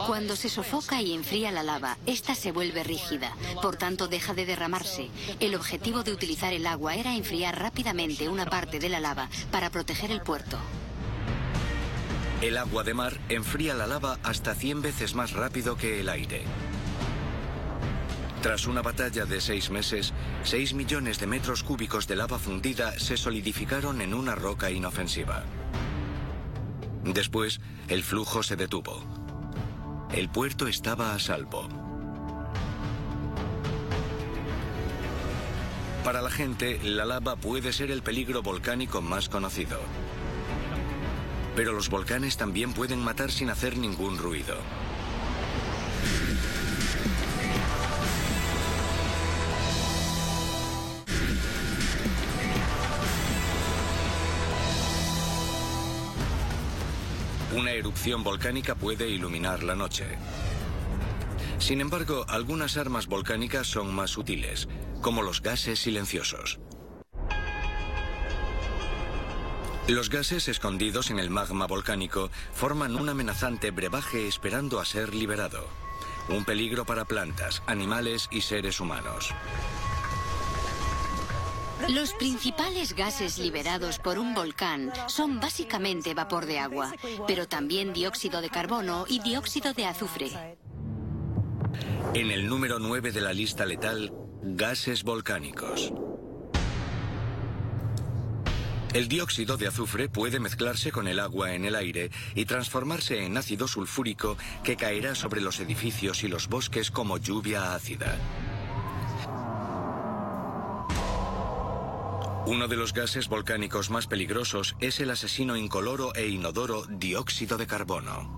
Cuando 0.08 0.36
se 0.36 0.50
sofoca 0.50 1.02
y 1.02 1.14
enfría 1.14 1.52
la 1.52 1.64
lava, 1.64 1.98
esta 2.06 2.36
se 2.36 2.52
vuelve 2.52 2.84
rígida, 2.84 3.36
por 3.62 3.75
tanto 3.75 4.08
deja 4.08 4.34
de 4.34 4.46
derramarse. 4.46 5.10
El 5.40 5.56
objetivo 5.56 6.04
de 6.04 6.12
utilizar 6.12 6.54
el 6.54 6.68
agua 6.68 6.96
era 6.96 7.16
enfriar 7.16 7.60
rápidamente 7.60 8.30
una 8.30 8.46
parte 8.46 8.80
de 8.80 8.90
la 8.90 9.00
lava 9.00 9.30
para 9.52 9.72
proteger 9.72 10.12
el 10.12 10.22
puerto. 10.22 10.60
El 12.42 12.58
agua 12.58 12.84
de 12.84 12.94
mar 12.94 13.18
enfría 13.30 13.74
la 13.74 13.88
lava 13.88 14.20
hasta 14.24 14.54
100 14.54 14.82
veces 14.82 15.15
más 15.15 15.32
rápido 15.32 15.77
que 15.77 16.01
el 16.01 16.10
aire. 16.10 16.44
Tras 18.42 18.68
una 18.68 18.82
batalla 18.82 19.25
de 19.25 19.42
seis 19.42 19.72
meses, 19.72 20.13
6 20.44 20.74
millones 20.75 21.20
de 21.20 21.25
metros 21.25 21.63
cúbicos 21.63 22.08
de 22.08 22.15
lava 22.15 22.38
fundida 22.38 23.00
se 23.00 23.18
solidificaron 23.18 24.01
en 24.01 24.13
una 24.13 24.36
roca 24.36 24.70
inofensiva. 24.70 25.44
Después, 27.04 27.62
el 27.88 28.04
flujo 28.04 28.44
se 28.44 28.56
detuvo. 28.56 29.04
El 30.12 30.30
puerto 30.30 30.68
estaba 30.68 31.15
a 31.15 31.20
salvo. 31.20 31.68
Para 36.04 36.22
la 36.22 36.30
gente, 36.30 36.80
la 36.84 37.06
lava 37.06 37.36
puede 37.36 37.74
ser 37.74 37.89
el 37.89 38.04
peligro 38.04 38.44
volcánico 38.44 39.01
más 39.01 39.27
conocido. 39.27 39.80
Pero 41.56 41.72
los 41.72 41.90
volcanes 41.90 42.36
también 42.36 42.74
pueden 42.74 43.00
matar 43.00 43.32
sin 43.32 43.50
hacer 43.50 43.78
ningún 43.78 44.18
ruido. 44.18 44.58
Una 57.56 57.72
erupción 57.72 58.22
volcánica 58.22 58.76
puede 58.76 59.08
iluminar 59.08 59.64
la 59.64 59.76
noche. 59.76 60.06
Sin 61.58 61.80
embargo, 61.80 62.26
algunas 62.28 62.76
armas 62.76 63.08
volcánicas 63.08 63.66
son 63.66 63.96
más 63.96 64.18
útiles, 64.18 64.68
como 65.02 65.22
los 65.22 65.42
gases 65.42 65.80
silenciosos. 65.80 66.60
Los 69.88 70.10
gases 70.10 70.48
escondidos 70.48 71.12
en 71.12 71.20
el 71.20 71.30
magma 71.30 71.68
volcánico 71.68 72.32
forman 72.54 72.96
un 72.96 73.08
amenazante 73.08 73.70
brebaje 73.70 74.27
esperando 74.27 74.80
a 74.80 74.86
ser 74.86 75.13
liberado. 75.13 75.68
Un 76.27 76.44
peligro 76.44 76.86
para 76.86 77.06
plantas, 77.06 77.62
animales 77.68 78.27
y 78.32 78.42
seres 78.42 78.80
humanos. 78.80 79.30
Los 81.88 82.13
principales 82.13 82.96
gases 82.96 83.38
liberados 83.38 84.00
por 84.00 84.18
un 84.18 84.34
volcán 84.34 84.92
son 85.06 85.39
básicamente 85.39 86.15
vapor 86.15 86.48
de 86.48 86.58
agua, 86.58 86.92
pero 87.27 87.48
también 87.48 87.94
dióxido 87.94 88.42
de 88.42 88.50
carbono 88.50 89.06
y 89.08 89.20
dióxido 89.20 89.74
de 89.74 89.86
azufre. 89.86 90.58
En 92.15 92.32
el 92.32 92.48
número 92.48 92.80
9 92.80 93.12
de 93.12 93.22
la 93.22 93.34
lista 93.34 93.68
letal, 93.68 94.12
gases 94.42 95.04
volcánicos. 95.04 95.94
El 98.96 99.10
dióxido 99.10 99.58
de 99.58 99.68
azufre 99.68 100.08
puede 100.08 100.40
mezclarse 100.40 100.90
con 100.90 101.10
el 101.10 101.20
agua 101.20 101.54
en 101.54 101.66
el 101.66 101.75
aire 101.75 102.12
y 102.34 102.46
transformarse 102.46 103.25
en 103.25 103.36
ácido 103.36 103.68
sulfúrico 103.68 104.38
que 104.64 104.78
caerá 104.78 105.16
sobre 105.16 105.42
los 105.42 105.60
edificios 105.60 106.24
y 106.24 106.30
los 106.30 106.48
bosques 106.48 106.92
como 106.92 107.18
lluvia 107.18 107.75
ácida. 107.75 108.18
Uno 112.46 112.70
de 112.70 112.78
los 112.78 112.94
gases 112.94 113.28
volcánicos 113.28 113.90
más 113.90 114.08
peligrosos 114.08 114.78
es 114.80 115.02
el 115.02 115.10
asesino 115.10 115.58
incoloro 115.58 116.16
e 116.16 116.30
inodoro 116.30 116.86
dióxido 116.86 117.58
de 117.58 117.68
carbono. 117.68 118.32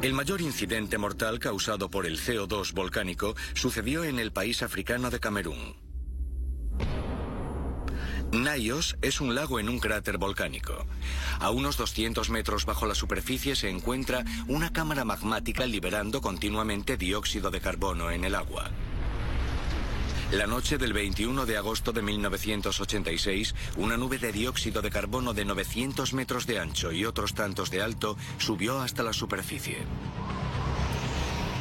El 0.00 0.14
mayor 0.14 0.40
incidente 0.40 0.96
mortal 0.96 1.38
causado 1.38 1.90
por 1.90 2.06
el 2.06 2.18
CO2 2.18 2.72
volcánico 2.72 3.36
sucedió 3.52 4.04
en 4.04 4.18
el 4.18 4.32
país 4.32 4.62
africano 4.62 5.10
de 5.10 5.20
Camerún. 5.20 5.83
Naios 8.42 8.96
es 9.00 9.20
un 9.20 9.34
lago 9.34 9.60
en 9.60 9.68
un 9.68 9.78
cráter 9.78 10.18
volcánico. 10.18 10.86
A 11.38 11.50
unos 11.50 11.76
200 11.76 12.30
metros 12.30 12.66
bajo 12.66 12.86
la 12.86 12.94
superficie 12.94 13.54
se 13.54 13.68
encuentra 13.68 14.24
una 14.48 14.72
cámara 14.72 15.04
magmática 15.04 15.66
liberando 15.66 16.20
continuamente 16.20 16.96
dióxido 16.96 17.50
de 17.50 17.60
carbono 17.60 18.10
en 18.10 18.24
el 18.24 18.34
agua. 18.34 18.70
La 20.32 20.48
noche 20.48 20.78
del 20.78 20.92
21 20.92 21.46
de 21.46 21.56
agosto 21.56 21.92
de 21.92 22.02
1986, 22.02 23.54
una 23.76 23.96
nube 23.96 24.18
de 24.18 24.32
dióxido 24.32 24.82
de 24.82 24.90
carbono 24.90 25.32
de 25.32 25.44
900 25.44 26.12
metros 26.12 26.46
de 26.46 26.58
ancho 26.58 26.90
y 26.90 27.04
otros 27.04 27.34
tantos 27.34 27.70
de 27.70 27.82
alto 27.82 28.16
subió 28.38 28.80
hasta 28.80 29.04
la 29.04 29.12
superficie. 29.12 29.78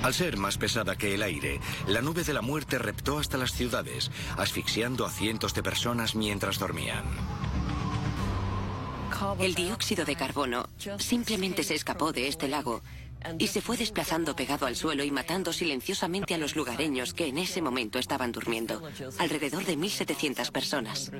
Al 0.03 0.13
ser 0.13 0.35
más 0.35 0.57
pesada 0.57 0.97
que 0.97 1.15
el 1.15 1.23
aire, 1.23 1.61
la 1.87 2.01
nube 2.01 2.25
de 2.25 2.33
la 2.33 2.41
muerte 2.41 2.77
reptó 2.77 3.19
hasta 3.19 3.37
las 3.37 3.53
ciudades, 3.53 4.11
asfixiando 4.37 5.05
a 5.05 5.09
cientos 5.09 5.53
de 5.53 5.63
personas 5.63 6.13
mientras 6.13 6.59
dormían. 6.59 7.05
El 9.39 9.55
dióxido 9.55 10.03
de 10.03 10.17
carbono 10.17 10.67
simplemente 10.99 11.63
se 11.63 11.75
escapó 11.75 12.11
de 12.11 12.27
este 12.27 12.49
lago 12.49 12.81
y 13.39 13.47
se 13.47 13.61
fue 13.61 13.77
desplazando 13.77 14.35
pegado 14.35 14.65
al 14.65 14.75
suelo 14.75 15.05
y 15.05 15.11
matando 15.11 15.53
silenciosamente 15.53 16.33
a 16.33 16.37
los 16.37 16.57
lugareños 16.57 17.13
que 17.13 17.27
en 17.27 17.37
ese 17.37 17.61
momento 17.61 17.97
estaban 17.97 18.33
durmiendo, 18.33 18.81
alrededor 19.19 19.63
de 19.63 19.77
1.700 19.77 20.51
personas. 20.51 21.11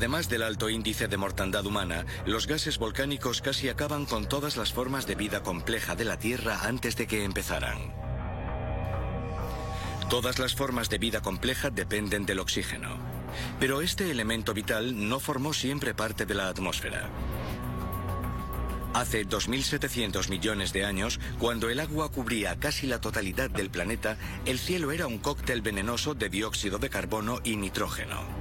Además 0.00 0.30
del 0.30 0.44
alto 0.44 0.70
índice 0.70 1.08
de 1.08 1.18
mortandad 1.18 1.66
humana, 1.66 2.06
los 2.24 2.46
gases 2.46 2.78
volcánicos 2.78 3.42
casi 3.42 3.68
acaban 3.68 4.06
con 4.06 4.26
todas 4.26 4.56
las 4.56 4.72
formas 4.72 5.06
de 5.06 5.14
vida 5.14 5.42
compleja 5.42 5.94
de 5.94 6.06
la 6.06 6.18
Tierra 6.18 6.62
antes 6.62 6.96
de 6.96 7.06
que 7.06 7.22
empezaran. 7.22 7.92
Todas 10.08 10.38
las 10.38 10.54
formas 10.54 10.88
de 10.88 10.96
vida 10.96 11.20
compleja 11.20 11.68
dependen 11.68 12.24
del 12.24 12.38
oxígeno, 12.38 12.96
pero 13.60 13.82
este 13.82 14.10
elemento 14.10 14.54
vital 14.54 15.06
no 15.06 15.20
formó 15.20 15.52
siempre 15.52 15.92
parte 15.92 16.24
de 16.24 16.34
la 16.34 16.48
atmósfera. 16.48 17.10
Hace 18.94 19.26
2.700 19.26 20.30
millones 20.30 20.72
de 20.72 20.86
años, 20.86 21.20
cuando 21.38 21.68
el 21.68 21.78
agua 21.78 22.10
cubría 22.10 22.58
casi 22.58 22.86
la 22.86 23.02
totalidad 23.02 23.50
del 23.50 23.68
planeta, 23.68 24.16
el 24.46 24.58
cielo 24.58 24.92
era 24.92 25.06
un 25.06 25.18
cóctel 25.18 25.60
venenoso 25.60 26.14
de 26.14 26.30
dióxido 26.30 26.78
de 26.78 26.88
carbono 26.88 27.40
y 27.44 27.56
nitrógeno. 27.56 28.39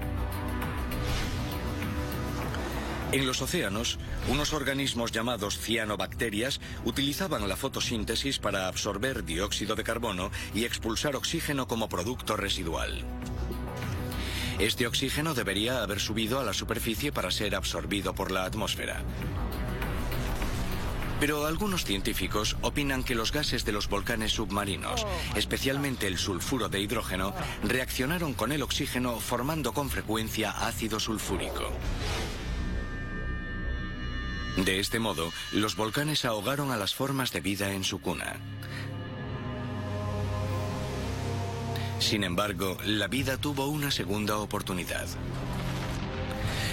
En 3.12 3.26
los 3.26 3.42
océanos, 3.42 3.98
unos 4.28 4.54
organismos 4.54 5.12
llamados 5.12 5.58
cianobacterias 5.58 6.62
utilizaban 6.86 7.50
la 7.50 7.56
fotosíntesis 7.56 8.38
para 8.38 8.68
absorber 8.68 9.26
dióxido 9.26 9.76
de 9.76 9.84
carbono 9.84 10.30
y 10.54 10.66
expulsar 10.66 11.16
oxígeno 11.16 11.68
como 11.68 11.90
producto 11.90 12.38
residual. 12.38 13.04
Este 14.60 14.86
oxígeno 14.86 15.34
debería 15.34 15.82
haber 15.82 16.00
subido 16.00 16.40
a 16.40 16.44
la 16.44 16.54
superficie 16.54 17.12
para 17.12 17.32
ser 17.32 17.56
absorbido 17.56 18.14
por 18.14 18.30
la 18.30 18.44
atmósfera. 18.44 19.02
Pero 21.20 21.48
algunos 21.48 21.86
científicos 21.86 22.58
opinan 22.62 23.04
que 23.04 23.16
los 23.16 23.32
gases 23.32 23.66
de 23.66 23.72
los 23.72 23.90
volcanes 23.90 24.34
submarinos, 24.34 25.08
especialmente 25.36 26.06
el 26.06 26.20
sulfuro 26.20 26.70
de 26.70 26.80
hidrógeno, 26.80 27.34
reaccionaron 27.64 28.34
con 28.34 28.52
el 28.52 28.62
oxígeno 28.62 29.20
formando 29.20 29.74
con 29.74 29.90
frecuencia 29.90 30.52
ácido 30.52 31.00
sulfúrico. 31.00 31.72
De 34.66 34.80
este 34.80 35.00
modo, 35.00 35.32
los 35.54 35.76
volcanes 35.76 36.26
ahogaron 36.26 36.72
a 36.72 36.78
las 36.78 36.94
formas 36.94 37.32
de 37.32 37.40
vida 37.40 37.72
en 37.72 37.84
su 37.84 38.02
cuna. 38.02 38.36
Sin 42.00 42.24
embargo, 42.24 42.78
la 42.86 43.08
vida 43.08 43.38
tuvo 43.38 43.68
una 43.68 43.90
segunda 43.90 44.38
oportunidad. 44.38 45.08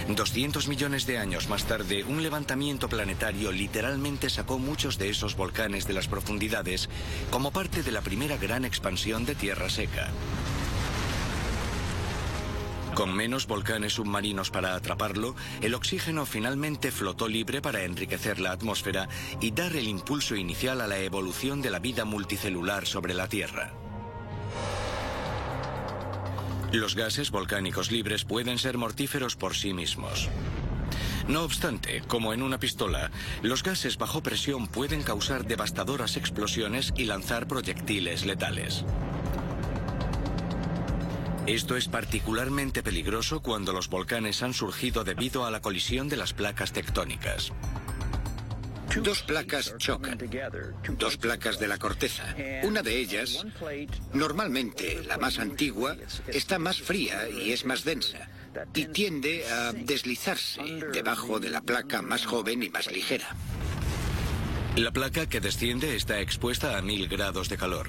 200 0.09 0.69
millones 0.69 1.07
de 1.07 1.19
años 1.19 1.49
más 1.49 1.65
tarde, 1.65 2.05
un 2.05 2.23
levantamiento 2.23 2.89
planetario 2.89 3.51
literalmente 3.53 4.31
sacó 4.31 4.59
muchos 4.59 4.99
de 4.99 5.09
esos 5.09 5.37
volcanes 5.37 5.87
de 5.87 5.95
las 5.95 6.09
profundidades 6.09 6.89
como 7.31 7.51
parte 7.51 7.83
de 7.83 7.93
la 7.93 8.03
primera 8.03 8.37
gran 8.37 8.65
expansión 8.65 9.25
de 9.25 9.35
tierra 9.35 9.69
seca. 9.69 10.11
Con 12.97 13.15
menos 13.15 13.47
volcanes 13.47 13.93
submarinos 13.93 14.51
para 14.51 14.75
atraparlo, 14.75 15.37
el 15.61 15.75
oxígeno 15.75 16.25
finalmente 16.25 16.91
flotó 16.91 17.29
libre 17.29 17.61
para 17.61 17.85
enriquecer 17.85 18.41
la 18.41 18.53
atmósfera 18.53 19.07
y 19.39 19.51
dar 19.51 19.77
el 19.77 19.87
impulso 19.87 20.35
inicial 20.35 20.81
a 20.81 20.87
la 20.87 20.99
evolución 21.01 21.61
de 21.61 21.69
la 21.69 21.79
vida 21.79 22.07
multicelular 22.07 22.87
sobre 22.87 23.13
la 23.13 23.29
Tierra. 23.29 23.75
Los 26.73 26.95
gases 26.95 27.31
volcánicos 27.31 27.91
libres 27.91 28.25
pueden 28.25 28.59
ser 28.59 28.79
mortíferos 28.79 29.37
por 29.37 29.55
sí 29.55 29.75
mismos. 29.75 30.31
No 31.29 31.43
obstante, 31.43 32.03
como 32.09 32.33
en 32.33 32.43
una 32.43 32.59
pistola, 32.59 33.11
los 33.43 33.63
gases 33.63 33.99
bajo 33.99 34.23
presión 34.23 34.69
pueden 34.69 35.03
causar 35.03 35.45
devastadoras 35.45 36.17
explosiones 36.17 36.95
y 36.97 37.05
lanzar 37.05 37.47
proyectiles 37.47 38.25
letales. 38.25 38.87
Esto 41.47 41.77
es 41.77 41.87
particularmente 41.87 42.83
peligroso 42.83 43.41
cuando 43.41 43.73
los 43.73 43.89
volcanes 43.89 44.43
han 44.43 44.53
surgido 44.53 45.05
debido 45.05 45.47
a 45.47 45.51
la 45.51 45.61
colisión 45.61 46.09
de 46.09 46.17
las 46.17 46.33
placas 46.33 46.73
tectónicas. 46.73 47.53
Dos 49.01 49.23
placas 49.23 49.77
chocan, 49.79 50.19
dos 50.99 51.17
placas 51.19 51.61
de 51.61 51.69
la 51.69 51.79
corteza. 51.79 52.35
Una 52.65 52.83
de 52.83 52.99
ellas, 52.99 53.45
normalmente 54.13 55.03
la 55.05 55.19
más 55.19 55.39
antigua, 55.39 55.97
está 56.27 56.59
más 56.59 56.81
fría 56.81 57.29
y 57.29 57.53
es 57.53 57.65
más 57.65 57.85
densa 57.85 58.29
y 58.75 58.87
tiende 58.87 59.47
a 59.47 59.73
deslizarse 59.73 60.63
debajo 60.93 61.39
de 61.39 61.51
la 61.51 61.61
placa 61.61 62.03
más 62.03 62.27
joven 62.27 62.63
y 62.63 62.71
más 62.71 62.91
ligera. 62.91 63.37
La 64.77 64.93
placa 64.93 65.29
que 65.29 65.41
desciende 65.41 65.95
está 65.95 66.21
expuesta 66.21 66.77
a 66.77 66.83
mil 66.83 67.07
grados 67.09 67.49
de 67.49 67.57
calor. 67.57 67.89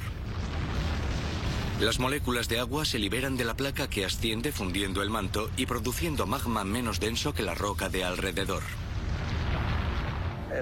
Las 1.79 1.99
moléculas 1.99 2.49
de 2.49 2.59
agua 2.59 2.85
se 2.85 2.97
liberan 2.97 3.37
de 3.37 3.45
la 3.45 3.55
placa 3.55 3.87
que 3.87 4.03
asciende 4.03 4.51
fundiendo 4.51 5.03
el 5.03 5.11
manto 5.11 5.51
y 5.57 5.67
produciendo 5.67 6.25
magma 6.25 6.63
menos 6.63 6.99
denso 6.99 7.35
que 7.35 7.43
la 7.43 7.53
roca 7.53 7.87
de 7.87 8.03
alrededor. 8.03 8.63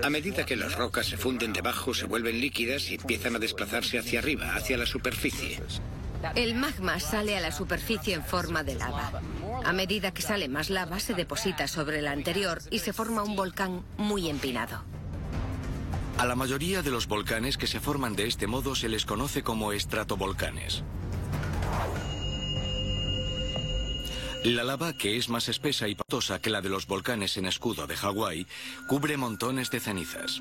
A 0.04 0.10
medida 0.10 0.46
que 0.46 0.58
las 0.58 0.76
rocas 0.76 1.06
se 1.06 1.16
funden 1.16 1.54
debajo, 1.54 1.94
se 1.94 2.06
vuelven 2.06 2.42
líquidas 2.42 2.92
y 2.92 2.96
empiezan 2.96 3.36
a 3.38 3.40
desplazarse 3.40 3.98
hacia 3.98 4.20
arriba, 4.20 4.56
hacia 4.56 4.78
la 4.78 4.86
superficie. 4.86 5.62
El 6.36 6.56
magma 6.56 7.00
sale 7.00 7.38
a 7.38 7.40
la 7.40 7.54
superficie 7.54 8.14
en 8.14 8.24
forma 8.24 8.64
de 8.64 8.76
lava. 8.76 9.22
A 9.64 9.72
medida 9.72 10.12
que 10.12 10.22
sale 10.22 10.50
más 10.50 10.70
lava, 10.70 11.00
se 11.00 11.14
deposita 11.14 11.70
sobre 11.70 12.02
la 12.02 12.12
anterior 12.12 12.62
y 12.72 12.80
se 12.80 12.92
forma 12.92 13.24
un 13.24 13.38
volcán 13.38 13.86
muy 13.96 14.30
empinado. 14.30 14.84
A 16.18 16.26
la 16.26 16.36
mayoría 16.36 16.82
de 16.82 16.92
los 16.92 17.08
volcanes 17.08 17.58
que 17.58 17.68
se 17.68 17.80
forman 17.80 18.16
de 18.16 18.28
este 18.28 18.48
modo 18.48 18.74
se 18.74 18.90
les 18.90 19.06
conoce 19.06 19.44
como 19.44 19.72
estratovolcanes. 19.72 20.84
La 24.46 24.64
lava, 24.64 24.94
que 24.94 25.18
es 25.18 25.28
más 25.28 25.50
espesa 25.50 25.88
y 25.88 25.96
patosa 25.96 26.40
que 26.40 26.52
la 26.52 26.62
de 26.62 26.70
los 26.70 26.86
volcanes 26.86 27.36
en 27.38 27.48
escudo 27.48 27.88
de 27.88 27.96
Hawái, 27.96 28.46
cubre 28.86 29.18
montones 29.18 29.72
de 29.72 29.80
cenizas. 29.80 30.40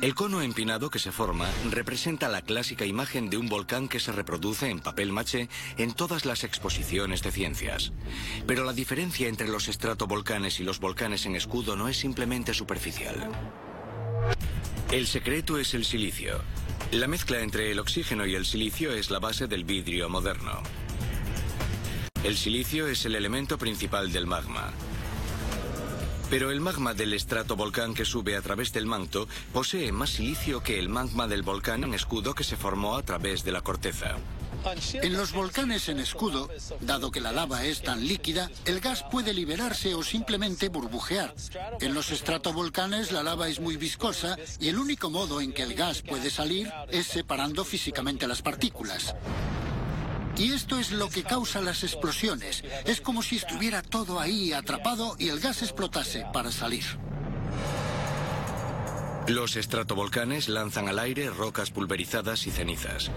El 0.00 0.14
cono 0.14 0.40
empinado 0.40 0.88
que 0.88 1.00
se 1.00 1.10
forma 1.10 1.48
representa 1.72 2.28
la 2.28 2.42
clásica 2.42 2.86
imagen 2.86 3.28
de 3.28 3.38
un 3.38 3.48
volcán 3.48 3.88
que 3.88 3.98
se 3.98 4.12
reproduce 4.12 4.70
en 4.70 4.78
papel 4.78 5.10
maché 5.10 5.48
en 5.78 5.94
todas 5.94 6.24
las 6.24 6.44
exposiciones 6.44 7.24
de 7.24 7.32
ciencias. 7.32 7.90
Pero 8.46 8.62
la 8.62 8.72
diferencia 8.72 9.26
entre 9.26 9.48
los 9.48 9.66
estratovolcanes 9.66 10.60
y 10.60 10.62
los 10.62 10.78
volcanes 10.78 11.26
en 11.26 11.34
escudo 11.34 11.74
no 11.74 11.88
es 11.88 11.96
simplemente 11.96 12.54
superficial. 12.54 13.32
El 14.92 15.08
secreto 15.08 15.58
es 15.58 15.74
el 15.74 15.84
silicio. 15.84 16.40
La 16.92 17.08
mezcla 17.08 17.40
entre 17.40 17.72
el 17.72 17.80
oxígeno 17.80 18.26
y 18.26 18.36
el 18.36 18.46
silicio 18.46 18.92
es 18.92 19.10
la 19.10 19.18
base 19.18 19.48
del 19.48 19.64
vidrio 19.64 20.08
moderno. 20.08 20.62
El 22.22 22.36
silicio 22.36 22.86
es 22.86 23.06
el 23.06 23.14
elemento 23.14 23.56
principal 23.56 24.12
del 24.12 24.26
magma. 24.26 24.72
Pero 26.28 26.50
el 26.50 26.60
magma 26.60 26.92
del 26.92 27.14
estratovolcán 27.14 27.94
que 27.94 28.04
sube 28.04 28.36
a 28.36 28.42
través 28.42 28.74
del 28.74 28.84
manto 28.84 29.26
posee 29.54 29.90
más 29.90 30.10
silicio 30.10 30.62
que 30.62 30.78
el 30.78 30.90
magma 30.90 31.26
del 31.26 31.42
volcán 31.42 31.82
en 31.82 31.94
escudo 31.94 32.34
que 32.34 32.44
se 32.44 32.58
formó 32.58 32.96
a 32.96 33.02
través 33.02 33.42
de 33.42 33.52
la 33.52 33.62
corteza. 33.62 34.16
En 34.92 35.14
los 35.14 35.32
volcanes 35.32 35.88
en 35.88 35.98
escudo, 35.98 36.50
dado 36.82 37.10
que 37.10 37.22
la 37.22 37.32
lava 37.32 37.64
es 37.64 37.80
tan 37.80 38.06
líquida, 38.06 38.50
el 38.66 38.80
gas 38.80 39.02
puede 39.10 39.32
liberarse 39.32 39.94
o 39.94 40.02
simplemente 40.02 40.68
burbujear. 40.68 41.34
En 41.80 41.94
los 41.94 42.10
estratovolcanes 42.10 43.12
la 43.12 43.22
lava 43.22 43.48
es 43.48 43.60
muy 43.60 43.78
viscosa 43.78 44.36
y 44.60 44.68
el 44.68 44.78
único 44.78 45.08
modo 45.08 45.40
en 45.40 45.54
que 45.54 45.62
el 45.62 45.72
gas 45.72 46.02
puede 46.02 46.28
salir 46.28 46.70
es 46.90 47.06
separando 47.06 47.64
físicamente 47.64 48.28
las 48.28 48.42
partículas. 48.42 49.14
Y 50.36 50.52
esto 50.52 50.78
es 50.78 50.92
lo 50.92 51.08
que 51.08 51.22
causa 51.22 51.60
las 51.60 51.82
explosiones. 51.82 52.64
Es 52.84 53.00
como 53.00 53.22
si 53.22 53.36
estuviera 53.36 53.82
todo 53.82 54.20
ahí 54.20 54.52
atrapado 54.52 55.16
y 55.18 55.28
el 55.28 55.40
gas 55.40 55.62
explotase 55.62 56.24
para 56.32 56.50
salir. 56.50 56.84
Los 59.28 59.56
estratovolcanes 59.56 60.48
lanzan 60.48 60.88
al 60.88 60.98
aire 60.98 61.30
rocas 61.30 61.70
pulverizadas 61.70 62.46
y 62.46 62.50
cenizas. 62.50 63.10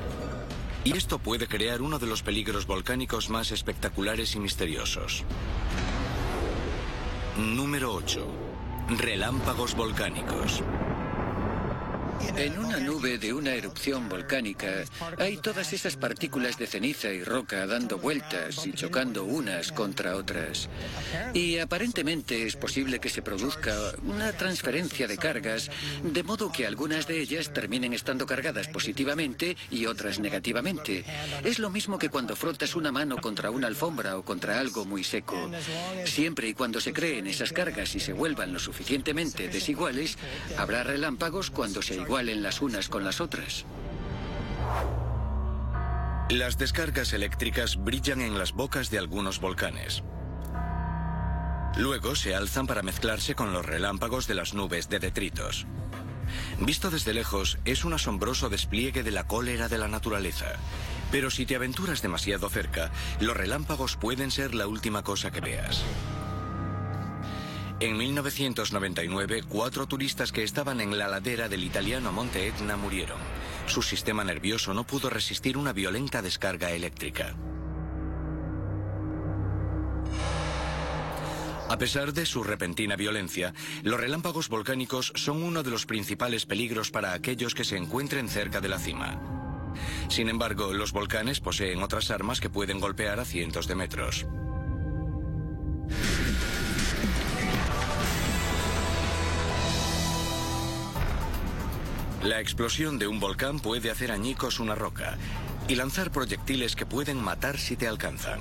Y 0.83 0.97
esto 0.97 1.17
puede 1.17 1.47
crear 1.47 1.81
uno 1.81 1.97
de 1.97 2.07
los 2.07 2.23
peligros 2.23 2.67
volcánicos 2.67 3.29
más 3.29 3.51
espectaculares 3.51 4.35
y 4.35 4.39
misteriosos. 4.39 5.23
Número 7.37 7.93
8. 7.93 8.27
Relámpagos 8.99 9.75
volcánicos. 9.75 10.61
En 12.37 12.57
una 12.57 12.79
nube 12.79 13.17
de 13.17 13.33
una 13.33 13.53
erupción 13.53 14.07
volcánica 14.07 14.85
hay 15.19 15.37
todas 15.37 15.73
esas 15.73 15.97
partículas 15.97 16.57
de 16.57 16.67
ceniza 16.67 17.09
y 17.09 17.23
roca 17.23 17.67
dando 17.67 17.97
vueltas 17.99 18.65
y 18.65 18.71
chocando 18.71 19.25
unas 19.25 19.71
contra 19.71 20.15
otras. 20.15 20.69
Y 21.33 21.59
aparentemente 21.59 22.47
es 22.47 22.55
posible 22.55 22.99
que 22.99 23.09
se 23.09 23.21
produzca 23.21 23.75
una 24.05 24.31
transferencia 24.31 25.07
de 25.07 25.17
cargas, 25.17 25.69
de 26.01 26.23
modo 26.23 26.51
que 26.51 26.65
algunas 26.65 27.07
de 27.07 27.19
ellas 27.19 27.51
terminen 27.51 27.93
estando 27.93 28.25
cargadas 28.25 28.67
positivamente 28.69 29.57
y 29.69 29.85
otras 29.85 30.19
negativamente. 30.19 31.05
Es 31.43 31.59
lo 31.59 31.69
mismo 31.69 31.99
que 31.99 32.09
cuando 32.09 32.35
frotas 32.35 32.75
una 32.75 32.91
mano 32.91 33.17
contra 33.17 33.51
una 33.51 33.67
alfombra 33.67 34.17
o 34.17 34.23
contra 34.23 34.59
algo 34.59 34.85
muy 34.85 35.03
seco. 35.03 35.51
Siempre 36.05 36.47
y 36.47 36.53
cuando 36.53 36.79
se 36.79 36.93
creen 36.93 37.27
esas 37.27 37.51
cargas 37.53 37.95
y 37.95 37.99
se 37.99 38.13
vuelvan 38.13 38.53
lo 38.53 38.59
suficientemente 38.59 39.49
desiguales, 39.49 40.17
habrá 40.57 40.83
relámpagos 40.83 41.51
cuando 41.51 41.81
se 41.81 41.95
igualen 41.95 42.12
las 42.21 42.61
unas 42.61 42.89
con 42.89 43.03
las 43.03 43.19
otras. 43.19 43.65
Las 46.29 46.57
descargas 46.57 47.11
eléctricas 47.13 47.75
brillan 47.83 48.21
en 48.21 48.37
las 48.37 48.53
bocas 48.53 48.91
de 48.91 48.99
algunos 48.99 49.39
volcanes. 49.39 50.03
Luego 51.75 52.15
se 52.15 52.35
alzan 52.35 52.67
para 52.67 52.83
mezclarse 52.83 53.33
con 53.33 53.51
los 53.51 53.65
relámpagos 53.65 54.27
de 54.27 54.35
las 54.35 54.53
nubes 54.53 54.89
de 54.89 54.99
detritos. 54.99 55.65
Visto 56.59 56.91
desde 56.91 57.13
lejos, 57.13 57.57
es 57.65 57.83
un 57.83 57.93
asombroso 57.93 58.49
despliegue 58.49 59.01
de 59.03 59.11
la 59.11 59.27
cólera 59.27 59.67
de 59.67 59.79
la 59.79 59.87
naturaleza. 59.87 60.53
Pero 61.11 61.31
si 61.31 61.45
te 61.45 61.55
aventuras 61.55 62.01
demasiado 62.01 62.47
cerca, 62.49 62.91
los 63.19 63.35
relámpagos 63.35 63.97
pueden 63.97 64.29
ser 64.29 64.53
la 64.53 64.67
última 64.67 65.03
cosa 65.03 65.31
que 65.31 65.41
veas. 65.41 65.83
En 67.79 67.97
1999, 67.97 69.43
cuatro 69.47 69.87
turistas 69.87 70.31
que 70.31 70.43
estaban 70.43 70.79
en 70.79 70.97
la 70.97 71.07
ladera 71.07 71.49
del 71.49 71.63
italiano 71.63 72.11
Monte 72.11 72.47
Etna 72.47 72.77
murieron. 72.77 73.17
Su 73.65 73.81
sistema 73.81 74.23
nervioso 74.23 74.73
no 74.73 74.85
pudo 74.85 75.09
resistir 75.09 75.57
una 75.57 75.73
violenta 75.73 76.21
descarga 76.21 76.71
eléctrica. 76.71 77.35
A 81.69 81.77
pesar 81.77 82.13
de 82.13 82.25
su 82.25 82.43
repentina 82.43 82.95
violencia, 82.95 83.53
los 83.81 83.99
relámpagos 83.99 84.47
volcánicos 84.47 85.11
son 85.15 85.41
uno 85.41 85.63
de 85.63 85.71
los 85.71 85.85
principales 85.85 86.45
peligros 86.45 86.91
para 86.91 87.13
aquellos 87.13 87.55
que 87.55 87.63
se 87.63 87.77
encuentren 87.77 88.29
cerca 88.29 88.61
de 88.61 88.69
la 88.69 88.77
cima. 88.77 89.19
Sin 90.07 90.29
embargo, 90.29 90.73
los 90.73 90.91
volcanes 90.91 91.39
poseen 91.39 91.81
otras 91.81 92.11
armas 92.11 92.39
que 92.39 92.49
pueden 92.49 92.79
golpear 92.79 93.19
a 93.19 93.25
cientos 93.25 93.67
de 93.67 93.75
metros. 93.75 94.27
La 102.23 102.39
explosión 102.39 102.99
de 102.99 103.07
un 103.07 103.19
volcán 103.19 103.59
puede 103.59 103.91
hacer 103.91 104.09
añicos 104.09 104.61
una 104.61 104.75
roca 104.75 105.17
y 105.67 105.75
lanzar 105.75 106.09
proyectiles 106.09 106.73
que 106.73 106.85
pueden 106.85 107.21
matar 107.21 107.57
si 107.57 107.75
te 107.75 107.85
alcanzan. 107.85 108.39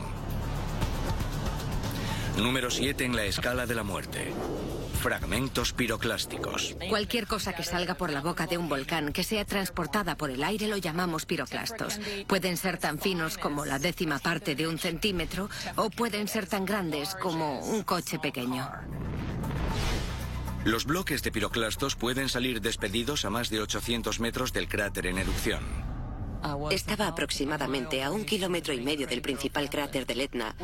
Número 2.39 2.71
7 2.71 3.05
en 3.05 3.17
la 3.17 3.25
escala 3.25 3.67
de 3.67 3.75
la 3.75 3.83
muerte. 3.83 4.33
Fragmentos 5.01 5.73
piroclásticos. 5.73 6.77
Cualquier 6.89 7.27
cosa 7.27 7.55
que 7.55 7.65
salga 7.65 7.95
por 7.95 8.13
la 8.13 8.21
boca 8.21 8.47
de 8.47 8.57
un 8.57 8.69
volcán 8.69 9.13
que 9.13 9.25
sea 9.25 9.45
transportada 9.45 10.17
por 10.17 10.31
el 10.31 10.45
aire 10.45 10.69
lo 10.69 10.77
llamamos 10.77 11.27
piroclastos. 11.27 11.99
Pueden 12.29 12.57
ser 12.57 12.79
tan 12.79 13.01
finos 13.01 13.37
como 13.37 13.65
la 13.65 13.81
décima 13.81 14.21
parte 14.21 14.55
de 14.55 14.69
un 14.69 14.79
centímetro 14.79 15.51
o 15.75 15.91
pueden 15.91 16.29
ser 16.29 16.47
tan 16.47 16.65
grandes 16.65 17.17
como 17.17 17.59
un 17.59 17.83
coche 17.83 18.21
pequeño. 18.21 18.71
Los 20.65 20.85
bloques 20.85 21.25
de 21.25 21.33
piroclastos 21.33 21.97
pueden 21.97 22.29
salir 22.29 22.61
despedidos 22.61 23.25
a 23.25 23.31
más 23.31 23.51
de 23.51 23.61
800 23.61 24.21
metros 24.21 24.53
del 24.53 24.69
cráter 24.69 25.07
en 25.07 25.19
erupción. 25.19 25.61
Estaba 26.71 27.09
aproximadamente 27.09 28.03
a 28.03 28.13
un 28.13 28.25
kilómetro 28.25 28.73
y 28.73 28.81
medio 28.81 29.09
del 29.09 29.23
principal 29.23 29.69
cráter 29.71 30.07
del 30.07 30.21
Etna 30.21 30.55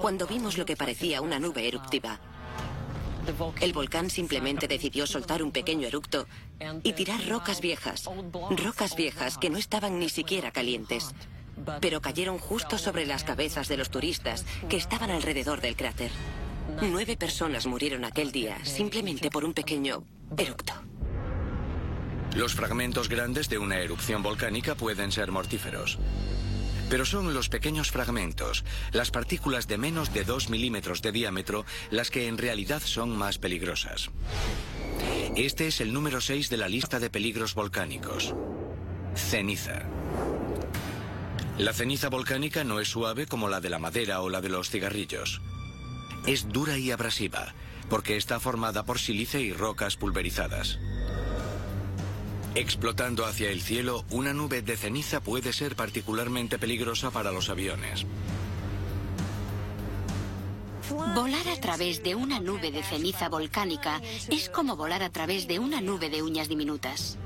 cuando 0.00 0.26
vimos 0.26 0.58
lo 0.58 0.66
que 0.66 0.76
parecía 0.76 1.22
una 1.22 1.38
nube 1.38 1.66
eruptiva. 1.68 2.20
El 3.60 3.72
volcán 3.72 4.10
simplemente 4.10 4.68
decidió 4.68 5.06
soltar 5.06 5.42
un 5.42 5.52
pequeño 5.52 5.88
eructo 5.88 6.26
y 6.82 6.92
tirar 6.92 7.26
rocas 7.26 7.60
viejas, 7.62 8.08
rocas 8.50 8.94
viejas 8.94 9.38
que 9.38 9.50
no 9.50 9.56
estaban 9.56 9.98
ni 9.98 10.10
siquiera 10.10 10.50
calientes, 10.50 11.14
pero 11.80 12.02
cayeron 12.02 12.38
justo 12.38 12.76
sobre 12.76 13.06
las 13.06 13.24
cabezas 13.24 13.68
de 13.68 13.78
los 13.78 13.90
turistas 13.90 14.44
que 14.68 14.76
estaban 14.76 15.10
alrededor 15.10 15.62
del 15.62 15.76
cráter. 15.76 16.10
Nueve 16.82 17.16
personas 17.16 17.66
murieron 17.66 18.04
aquel 18.04 18.32
día 18.32 18.58
simplemente 18.64 19.30
por 19.30 19.44
un 19.44 19.54
pequeño 19.54 20.04
eructo. 20.36 20.74
Los 22.34 22.54
fragmentos 22.54 23.08
grandes 23.08 23.48
de 23.48 23.58
una 23.58 23.78
erupción 23.78 24.22
volcánica 24.22 24.74
pueden 24.74 25.10
ser 25.10 25.32
mortíferos. 25.32 25.98
Pero 26.90 27.04
son 27.04 27.32
los 27.34 27.48
pequeños 27.48 27.90
fragmentos, 27.90 28.64
las 28.92 29.10
partículas 29.10 29.66
de 29.66 29.78
menos 29.78 30.12
de 30.12 30.24
2 30.24 30.50
milímetros 30.50 31.02
de 31.02 31.12
diámetro, 31.12 31.64
las 31.90 32.10
que 32.10 32.28
en 32.28 32.38
realidad 32.38 32.82
son 32.84 33.16
más 33.16 33.38
peligrosas. 33.38 34.10
Este 35.34 35.66
es 35.66 35.80
el 35.80 35.92
número 35.92 36.20
6 36.20 36.50
de 36.50 36.56
la 36.58 36.68
lista 36.68 37.00
de 37.00 37.10
peligros 37.10 37.54
volcánicos. 37.54 38.34
Ceniza. 39.14 39.82
La 41.58 41.72
ceniza 41.72 42.10
volcánica 42.10 42.64
no 42.64 42.80
es 42.80 42.88
suave 42.88 43.26
como 43.26 43.48
la 43.48 43.60
de 43.60 43.70
la 43.70 43.78
madera 43.78 44.20
o 44.20 44.28
la 44.28 44.42
de 44.42 44.50
los 44.50 44.68
cigarrillos. 44.68 45.40
Es 46.26 46.48
dura 46.48 46.76
y 46.76 46.90
abrasiva, 46.90 47.54
porque 47.88 48.16
está 48.16 48.40
formada 48.40 48.84
por 48.84 48.98
sílice 48.98 49.40
y 49.40 49.52
rocas 49.52 49.96
pulverizadas. 49.96 50.78
Explotando 52.56 53.26
hacia 53.26 53.50
el 53.50 53.60
cielo, 53.60 54.04
una 54.10 54.32
nube 54.32 54.62
de 54.62 54.76
ceniza 54.76 55.20
puede 55.20 55.52
ser 55.52 55.76
particularmente 55.76 56.58
peligrosa 56.58 57.10
para 57.10 57.30
los 57.30 57.48
aviones. 57.48 58.06
Volar 61.14 61.48
a 61.48 61.60
través 61.60 62.02
de 62.02 62.14
una 62.14 62.40
nube 62.40 62.72
de 62.72 62.82
ceniza 62.82 63.28
volcánica 63.28 64.00
es 64.28 64.48
como 64.48 64.74
volar 64.74 65.02
a 65.02 65.10
través 65.10 65.46
de 65.46 65.58
una 65.58 65.80
nube 65.80 66.10
de 66.10 66.22
uñas 66.22 66.48
diminutas. 66.48 67.18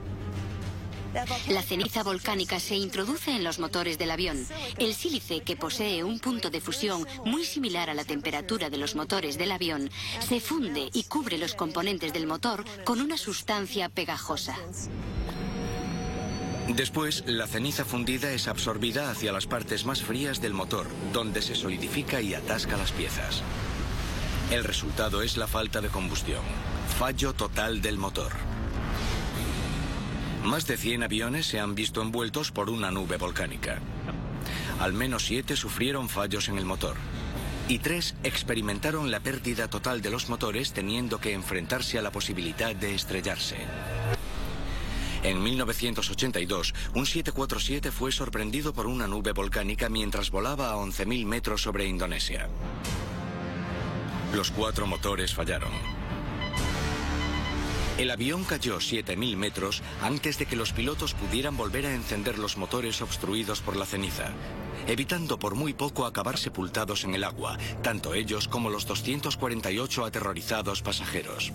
La 1.48 1.62
ceniza 1.62 2.02
volcánica 2.02 2.60
se 2.60 2.76
introduce 2.76 3.32
en 3.32 3.42
los 3.42 3.58
motores 3.58 3.98
del 3.98 4.10
avión. 4.10 4.46
El 4.78 4.94
sílice, 4.94 5.40
que 5.40 5.56
posee 5.56 6.04
un 6.04 6.20
punto 6.20 6.50
de 6.50 6.60
fusión 6.60 7.06
muy 7.24 7.44
similar 7.44 7.90
a 7.90 7.94
la 7.94 8.04
temperatura 8.04 8.70
de 8.70 8.76
los 8.76 8.94
motores 8.94 9.36
del 9.36 9.52
avión, 9.52 9.90
se 10.20 10.40
funde 10.40 10.88
y 10.92 11.04
cubre 11.04 11.38
los 11.38 11.54
componentes 11.54 12.12
del 12.12 12.26
motor 12.26 12.64
con 12.84 13.00
una 13.00 13.16
sustancia 13.16 13.88
pegajosa. 13.88 14.56
Después, 16.68 17.24
la 17.26 17.48
ceniza 17.48 17.84
fundida 17.84 18.30
es 18.30 18.46
absorbida 18.46 19.10
hacia 19.10 19.32
las 19.32 19.46
partes 19.46 19.84
más 19.84 20.02
frías 20.02 20.40
del 20.40 20.54
motor, 20.54 20.86
donde 21.12 21.42
se 21.42 21.56
solidifica 21.56 22.20
y 22.20 22.34
atasca 22.34 22.76
las 22.76 22.92
piezas. 22.92 23.42
El 24.52 24.62
resultado 24.62 25.22
es 25.22 25.36
la 25.36 25.48
falta 25.48 25.80
de 25.80 25.88
combustión, 25.88 26.42
fallo 26.98 27.32
total 27.32 27.82
del 27.82 27.98
motor. 27.98 28.59
Más 30.44 30.66
de 30.66 30.76
100 30.76 31.02
aviones 31.02 31.46
se 31.46 31.60
han 31.60 31.74
visto 31.74 32.00
envueltos 32.00 32.50
por 32.50 32.70
una 32.70 32.90
nube 32.90 33.18
volcánica. 33.18 33.78
Al 34.80 34.94
menos 34.94 35.26
siete 35.26 35.54
sufrieron 35.54 36.08
fallos 36.08 36.48
en 36.48 36.56
el 36.56 36.64
motor. 36.64 36.96
Y 37.68 37.78
tres 37.78 38.14
experimentaron 38.24 39.10
la 39.10 39.20
pérdida 39.20 39.68
total 39.68 40.00
de 40.00 40.10
los 40.10 40.28
motores 40.28 40.72
teniendo 40.72 41.20
que 41.20 41.34
enfrentarse 41.34 41.98
a 41.98 42.02
la 42.02 42.10
posibilidad 42.10 42.74
de 42.74 42.94
estrellarse. 42.94 43.58
En 45.22 45.42
1982, 45.42 46.74
un 46.94 47.04
747 47.04 47.92
fue 47.92 48.10
sorprendido 48.10 48.72
por 48.72 48.86
una 48.86 49.06
nube 49.06 49.32
volcánica 49.32 49.90
mientras 49.90 50.30
volaba 50.30 50.70
a 50.70 50.76
11.000 50.76 51.26
metros 51.26 51.62
sobre 51.62 51.86
Indonesia. 51.86 52.48
Los 54.34 54.50
cuatro 54.50 54.86
motores 54.86 55.34
fallaron. 55.34 55.99
El 58.00 58.10
avión 58.10 58.44
cayó 58.44 58.78
7.000 58.78 59.36
metros 59.36 59.82
antes 60.00 60.38
de 60.38 60.46
que 60.46 60.56
los 60.56 60.72
pilotos 60.72 61.12
pudieran 61.12 61.58
volver 61.58 61.84
a 61.84 61.94
encender 61.94 62.38
los 62.38 62.56
motores 62.56 63.02
obstruidos 63.02 63.60
por 63.60 63.76
la 63.76 63.84
ceniza, 63.84 64.30
evitando 64.86 65.38
por 65.38 65.54
muy 65.54 65.74
poco 65.74 66.06
acabar 66.06 66.38
sepultados 66.38 67.04
en 67.04 67.14
el 67.14 67.24
agua, 67.24 67.58
tanto 67.82 68.14
ellos 68.14 68.48
como 68.48 68.70
los 68.70 68.86
248 68.86 70.06
aterrorizados 70.06 70.80
pasajeros. 70.80 71.52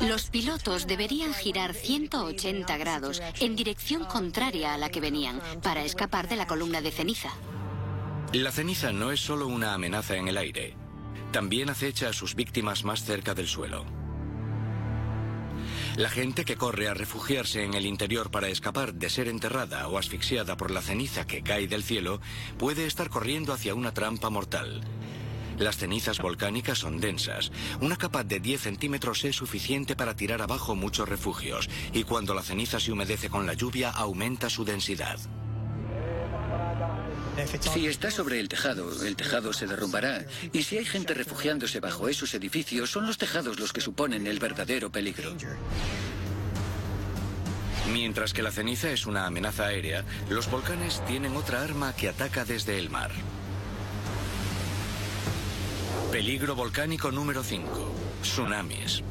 Los 0.00 0.30
pilotos 0.30 0.86
deberían 0.86 1.34
girar 1.34 1.74
180 1.74 2.78
grados 2.78 3.20
en 3.38 3.54
dirección 3.54 4.06
contraria 4.06 4.72
a 4.72 4.78
la 4.78 4.88
que 4.88 5.02
venían 5.02 5.42
para 5.62 5.84
escapar 5.84 6.26
de 6.26 6.36
la 6.36 6.46
columna 6.46 6.80
de 6.80 6.90
ceniza. 6.90 7.34
La 8.32 8.50
ceniza 8.50 8.92
no 8.92 9.12
es 9.12 9.20
solo 9.20 9.46
una 9.46 9.74
amenaza 9.74 10.16
en 10.16 10.28
el 10.28 10.38
aire, 10.38 10.74
también 11.32 11.68
acecha 11.68 12.08
a 12.08 12.14
sus 12.14 12.34
víctimas 12.34 12.82
más 12.82 13.04
cerca 13.04 13.34
del 13.34 13.46
suelo. 13.46 13.99
La 15.96 16.08
gente 16.08 16.44
que 16.44 16.56
corre 16.56 16.88
a 16.88 16.94
refugiarse 16.94 17.64
en 17.64 17.74
el 17.74 17.84
interior 17.84 18.30
para 18.30 18.48
escapar 18.48 18.94
de 18.94 19.10
ser 19.10 19.28
enterrada 19.28 19.88
o 19.88 19.98
asfixiada 19.98 20.56
por 20.56 20.70
la 20.70 20.82
ceniza 20.82 21.26
que 21.26 21.42
cae 21.42 21.66
del 21.66 21.82
cielo 21.82 22.20
puede 22.58 22.86
estar 22.86 23.10
corriendo 23.10 23.52
hacia 23.52 23.74
una 23.74 23.92
trampa 23.92 24.30
mortal. 24.30 24.82
Las 25.58 25.76
cenizas 25.76 26.18
volcánicas 26.18 26.78
son 26.78 27.00
densas. 27.00 27.52
Una 27.80 27.96
capa 27.96 28.24
de 28.24 28.40
10 28.40 28.62
centímetros 28.62 29.24
es 29.24 29.36
suficiente 29.36 29.94
para 29.94 30.16
tirar 30.16 30.40
abajo 30.40 30.74
muchos 30.74 31.08
refugios 31.08 31.68
y 31.92 32.04
cuando 32.04 32.34
la 32.34 32.42
ceniza 32.42 32.80
se 32.80 32.92
humedece 32.92 33.28
con 33.28 33.44
la 33.44 33.54
lluvia 33.54 33.90
aumenta 33.90 34.48
su 34.48 34.64
densidad. 34.64 35.18
Si 37.72 37.86
está 37.86 38.10
sobre 38.10 38.40
el 38.40 38.48
tejado, 38.48 39.04
el 39.04 39.16
tejado 39.16 39.52
se 39.52 39.66
derrumbará. 39.66 40.24
Y 40.52 40.62
si 40.62 40.78
hay 40.78 40.84
gente 40.84 41.14
refugiándose 41.14 41.80
bajo 41.80 42.08
esos 42.08 42.34
edificios, 42.34 42.90
son 42.90 43.06
los 43.06 43.18
tejados 43.18 43.58
los 43.58 43.72
que 43.72 43.80
suponen 43.80 44.26
el 44.26 44.38
verdadero 44.38 44.90
peligro. 44.90 45.34
Mientras 47.92 48.32
que 48.32 48.42
la 48.42 48.52
ceniza 48.52 48.90
es 48.90 49.06
una 49.06 49.26
amenaza 49.26 49.66
aérea, 49.66 50.04
los 50.28 50.50
volcanes 50.50 51.04
tienen 51.06 51.36
otra 51.36 51.62
arma 51.62 51.94
que 51.94 52.08
ataca 52.08 52.44
desde 52.44 52.78
el 52.78 52.90
mar. 52.90 53.10
Peligro 56.12 56.54
volcánico 56.54 57.10
número 57.10 57.42
5. 57.42 57.94
Tsunamis. 58.22 59.02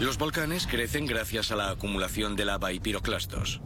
Los 0.00 0.18
volcanes 0.18 0.66
crecen 0.66 1.06
gracias 1.06 1.50
a 1.50 1.56
la 1.56 1.70
acumulación 1.70 2.36
de 2.36 2.44
lava 2.44 2.72
y 2.72 2.80
piroclastos. 2.80 3.60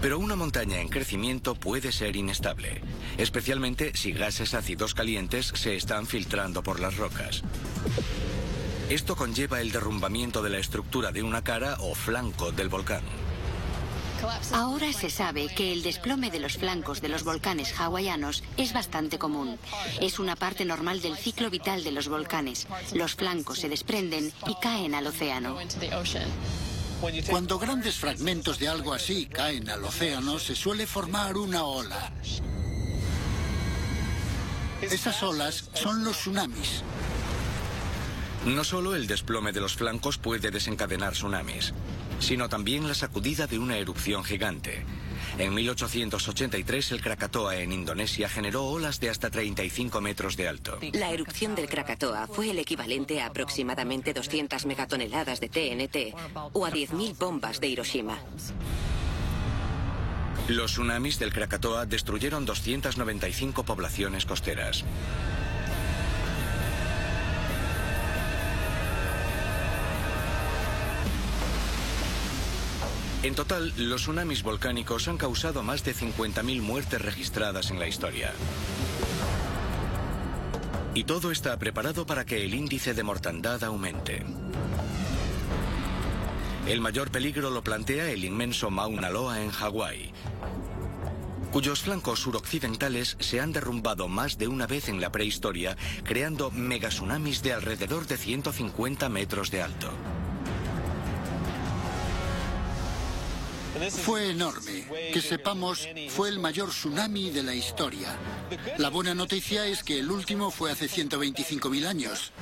Pero 0.00 0.18
una 0.18 0.36
montaña 0.36 0.80
en 0.80 0.88
crecimiento 0.88 1.54
puede 1.54 1.90
ser 1.90 2.16
inestable, 2.16 2.82
especialmente 3.16 3.96
si 3.96 4.12
gases 4.12 4.54
ácidos 4.54 4.94
calientes 4.94 5.52
se 5.54 5.76
están 5.76 6.06
filtrando 6.06 6.62
por 6.62 6.80
las 6.80 6.96
rocas. 6.96 7.42
Esto 8.88 9.16
conlleva 9.16 9.60
el 9.60 9.72
derrumbamiento 9.72 10.42
de 10.42 10.50
la 10.50 10.58
estructura 10.58 11.10
de 11.10 11.22
una 11.22 11.42
cara 11.42 11.76
o 11.80 11.94
flanco 11.94 12.52
del 12.52 12.68
volcán. 12.68 13.02
Ahora 14.52 14.92
se 14.92 15.10
sabe 15.10 15.48
que 15.48 15.72
el 15.72 15.82
desplome 15.82 16.30
de 16.30 16.40
los 16.40 16.56
flancos 16.56 17.00
de 17.00 17.08
los 17.08 17.24
volcanes 17.24 17.74
hawaianos 17.78 18.42
es 18.56 18.72
bastante 18.72 19.18
común. 19.18 19.58
Es 20.00 20.18
una 20.18 20.36
parte 20.36 20.64
normal 20.64 21.00
del 21.00 21.16
ciclo 21.16 21.50
vital 21.50 21.84
de 21.84 21.92
los 21.92 22.08
volcanes. 22.08 22.66
Los 22.94 23.14
flancos 23.14 23.58
se 23.58 23.68
desprenden 23.68 24.32
y 24.46 24.54
caen 24.60 24.94
al 24.94 25.06
océano. 25.06 25.58
Cuando 27.28 27.58
grandes 27.58 27.96
fragmentos 27.96 28.58
de 28.58 28.68
algo 28.68 28.94
así 28.94 29.26
caen 29.26 29.68
al 29.68 29.84
océano, 29.84 30.38
se 30.38 30.54
suele 30.54 30.86
formar 30.86 31.36
una 31.36 31.64
ola. 31.64 32.12
Esas 34.80 35.22
olas 35.22 35.68
son 35.74 36.04
los 36.04 36.18
tsunamis. 36.18 36.82
No 38.46 38.64
solo 38.64 38.94
el 38.94 39.06
desplome 39.06 39.52
de 39.52 39.60
los 39.60 39.74
flancos 39.74 40.18
puede 40.18 40.50
desencadenar 40.50 41.12
tsunamis, 41.12 41.74
sino 42.20 42.48
también 42.48 42.86
la 42.86 42.94
sacudida 42.94 43.46
de 43.46 43.58
una 43.58 43.76
erupción 43.76 44.24
gigante. 44.24 44.84
En 45.38 45.52
1883 45.52 46.92
el 46.92 47.02
Krakatoa 47.02 47.56
en 47.56 47.72
Indonesia 47.72 48.28
generó 48.28 48.64
olas 48.64 49.00
de 49.00 49.10
hasta 49.10 49.30
35 49.30 50.00
metros 50.00 50.36
de 50.36 50.48
alto. 50.48 50.78
La 50.92 51.10
erupción 51.10 51.54
del 51.54 51.68
Krakatoa 51.68 52.26
fue 52.26 52.50
el 52.50 52.58
equivalente 52.58 53.20
a 53.20 53.26
aproximadamente 53.26 54.14
200 54.14 54.64
megatoneladas 54.64 55.40
de 55.40 55.48
TNT 55.48 56.16
o 56.52 56.64
a 56.64 56.70
10.000 56.70 57.18
bombas 57.18 57.60
de 57.60 57.68
Hiroshima. 57.68 58.18
Los 60.48 60.72
tsunamis 60.72 61.18
del 61.18 61.32
Krakatoa 61.32 61.86
destruyeron 61.86 62.46
295 62.46 63.64
poblaciones 63.64 64.24
costeras. 64.24 64.84
En 73.26 73.34
total, 73.34 73.72
los 73.76 74.02
tsunamis 74.02 74.44
volcánicos 74.44 75.08
han 75.08 75.16
causado 75.16 75.64
más 75.64 75.82
de 75.82 75.96
50.000 75.96 76.62
muertes 76.62 77.02
registradas 77.02 77.72
en 77.72 77.80
la 77.80 77.88
historia. 77.88 78.32
Y 80.94 81.02
todo 81.02 81.32
está 81.32 81.58
preparado 81.58 82.06
para 82.06 82.24
que 82.24 82.44
el 82.44 82.54
índice 82.54 82.94
de 82.94 83.02
mortandad 83.02 83.64
aumente. 83.64 84.24
El 86.68 86.80
mayor 86.80 87.10
peligro 87.10 87.50
lo 87.50 87.64
plantea 87.64 88.12
el 88.12 88.24
inmenso 88.24 88.70
Mauna 88.70 89.10
Loa 89.10 89.42
en 89.42 89.50
Hawái, 89.50 90.12
cuyos 91.50 91.80
flancos 91.80 92.20
suroccidentales 92.20 93.16
se 93.18 93.40
han 93.40 93.50
derrumbado 93.50 94.06
más 94.06 94.38
de 94.38 94.46
una 94.46 94.68
vez 94.68 94.88
en 94.88 95.00
la 95.00 95.10
prehistoria, 95.10 95.76
creando 96.04 96.52
megatsunamis 96.52 97.42
de 97.42 97.54
alrededor 97.54 98.06
de 98.06 98.18
150 98.18 99.08
metros 99.08 99.50
de 99.50 99.62
alto. 99.62 99.90
Fue 103.90 104.30
enorme. 104.30 104.86
Que 105.12 105.20
sepamos, 105.20 105.88
fue 106.08 106.28
el 106.28 106.38
mayor 106.38 106.70
tsunami 106.70 107.30
de 107.30 107.42
la 107.42 107.54
historia. 107.54 108.16
La 108.78 108.88
buena 108.88 109.14
noticia 109.14 109.66
es 109.66 109.82
que 109.82 109.98
el 109.98 110.10
último 110.10 110.50
fue 110.50 110.70
hace 110.70 110.86
125.000 110.86 111.86
años. 111.86 112.32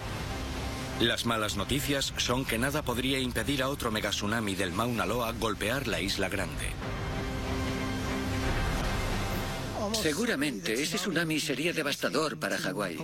Las 1.01 1.27
malas 1.27 1.57
noticias 1.57 2.13
son 2.19 2.45
que 2.45 2.59
nada 2.59 2.83
podría 2.83 3.19
impedir 3.19 3.63
a 3.63 3.69
otro 3.69 3.91
megatsunami 3.91 4.55
del 4.55 4.73
Mauna 4.73 5.07
Loa 5.07 5.33
golpear 5.33 5.89
la 5.89 6.01
isla 6.01 6.29
grande. 6.29 6.71
Seguramente 9.93 10.75
ese 10.75 10.97
tsunami 10.97 11.41
sería 11.41 11.73
devastador 11.73 12.39
para 12.39 12.59
Hawái. 12.59 12.99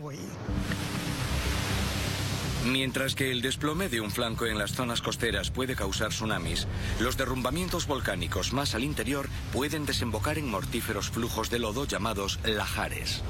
Mientras 2.66 3.14
que 3.14 3.30
el 3.30 3.40
desplome 3.40 3.88
de 3.88 4.02
un 4.02 4.10
flanco 4.10 4.44
en 4.44 4.58
las 4.58 4.72
zonas 4.72 5.00
costeras 5.00 5.50
puede 5.50 5.74
causar 5.74 6.10
tsunamis, 6.10 6.66
los 6.98 7.16
derrumbamientos 7.16 7.86
volcánicos 7.86 8.52
más 8.52 8.74
al 8.74 8.84
interior 8.84 9.28
pueden 9.52 9.86
desembocar 9.86 10.36
en 10.36 10.50
mortíferos 10.50 11.10
flujos 11.10 11.48
de 11.48 11.58
lodo 11.58 11.86
llamados 11.86 12.38
lahares. 12.44 13.22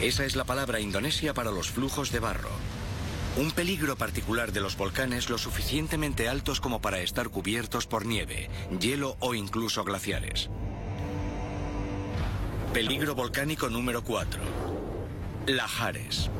Esa 0.00 0.24
es 0.24 0.36
la 0.36 0.44
palabra 0.44 0.80
indonesia 0.80 1.34
para 1.34 1.50
los 1.50 1.70
flujos 1.70 2.10
de 2.12 2.20
barro. 2.20 2.50
Un 3.36 3.50
peligro 3.50 3.96
particular 3.96 4.52
de 4.52 4.60
los 4.60 4.76
volcanes 4.76 5.28
lo 5.28 5.36
suficientemente 5.36 6.28
altos 6.28 6.60
como 6.60 6.80
para 6.80 7.00
estar 7.00 7.28
cubiertos 7.28 7.86
por 7.86 8.06
nieve, 8.06 8.48
hielo 8.80 9.16
o 9.20 9.34
incluso 9.34 9.84
glaciares. 9.84 10.48
Peligro 12.72 13.14
volcánico 13.14 13.68
número 13.68 14.02
4. 14.02 14.40
Lahares. 15.46 16.30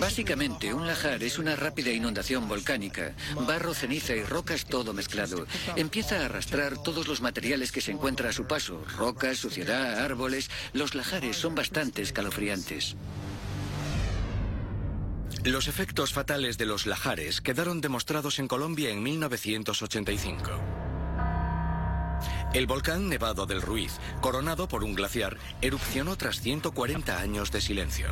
Básicamente, 0.00 0.74
un 0.74 0.86
lajar 0.86 1.22
es 1.22 1.38
una 1.38 1.54
rápida 1.56 1.90
inundación 1.90 2.48
volcánica. 2.48 3.14
Barro, 3.46 3.72
ceniza 3.72 4.14
y 4.14 4.22
rocas 4.22 4.66
todo 4.66 4.92
mezclado. 4.92 5.46
Empieza 5.76 6.20
a 6.20 6.24
arrastrar 6.26 6.82
todos 6.82 7.06
los 7.06 7.20
materiales 7.20 7.72
que 7.72 7.80
se 7.80 7.92
encuentra 7.92 8.30
a 8.30 8.32
su 8.32 8.46
paso. 8.46 8.84
Rocas, 8.98 9.38
suciedad, 9.38 10.00
árboles. 10.00 10.50
Los 10.72 10.94
lajares 10.94 11.36
son 11.36 11.54
bastante 11.54 12.02
escalofriantes. 12.02 12.96
Los 15.44 15.68
efectos 15.68 16.12
fatales 16.12 16.58
de 16.58 16.66
los 16.66 16.86
lajares 16.86 17.40
quedaron 17.40 17.80
demostrados 17.80 18.40
en 18.40 18.48
Colombia 18.48 18.90
en 18.90 19.02
1985. 19.02 20.50
El 22.52 22.66
volcán 22.66 23.08
Nevado 23.08 23.46
del 23.46 23.62
Ruiz, 23.62 23.98
coronado 24.20 24.66
por 24.66 24.82
un 24.82 24.94
glaciar, 24.94 25.36
erupcionó 25.60 26.16
tras 26.16 26.40
140 26.40 27.18
años 27.20 27.52
de 27.52 27.60
silencio. 27.60 28.08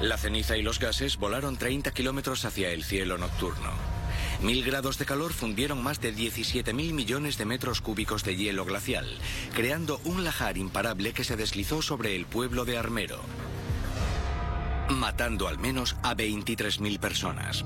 La 0.00 0.16
ceniza 0.16 0.56
y 0.56 0.62
los 0.62 0.78
gases 0.78 1.16
volaron 1.16 1.56
30 1.56 1.90
kilómetros 1.90 2.44
hacia 2.44 2.70
el 2.70 2.84
cielo 2.84 3.18
nocturno. 3.18 3.72
Mil 4.42 4.62
grados 4.64 4.96
de 4.98 5.04
calor 5.04 5.32
fundieron 5.32 5.82
más 5.82 6.00
de 6.00 6.14
17.000 6.14 6.72
millones 6.92 7.36
de 7.36 7.44
metros 7.44 7.80
cúbicos 7.80 8.22
de 8.22 8.36
hielo 8.36 8.64
glacial, 8.64 9.06
creando 9.54 10.00
un 10.04 10.22
lajar 10.22 10.56
imparable 10.56 11.12
que 11.12 11.24
se 11.24 11.36
deslizó 11.36 11.82
sobre 11.82 12.14
el 12.14 12.26
pueblo 12.26 12.64
de 12.64 12.78
Armero, 12.78 13.20
matando 14.88 15.48
al 15.48 15.58
menos 15.58 15.96
a 16.04 16.14
23.000 16.14 17.00
personas. 17.00 17.64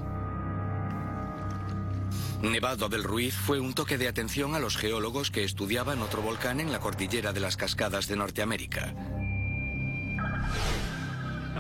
Nevado 2.40 2.88
del 2.88 3.04
Ruiz 3.04 3.34
fue 3.34 3.60
un 3.60 3.74
toque 3.74 3.98
de 3.98 4.08
atención 4.08 4.54
a 4.54 4.58
los 4.58 4.78
geólogos 4.78 5.30
que 5.30 5.44
estudiaban 5.44 6.00
otro 6.00 6.22
volcán 6.22 6.60
en 6.60 6.72
la 6.72 6.80
cordillera 6.80 7.34
de 7.34 7.40
las 7.40 7.58
Cascadas 7.58 8.08
de 8.08 8.16
Norteamérica. 8.16 8.94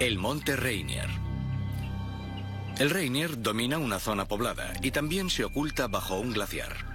El 0.00 0.18
Monte 0.18 0.56
Rainier. 0.56 1.08
El 2.78 2.90
Rainier 2.90 3.40
domina 3.40 3.78
una 3.78 3.98
zona 3.98 4.26
poblada 4.26 4.72
y 4.82 4.90
también 4.90 5.30
se 5.30 5.44
oculta 5.44 5.86
bajo 5.86 6.18
un 6.18 6.32
glaciar. 6.32 6.92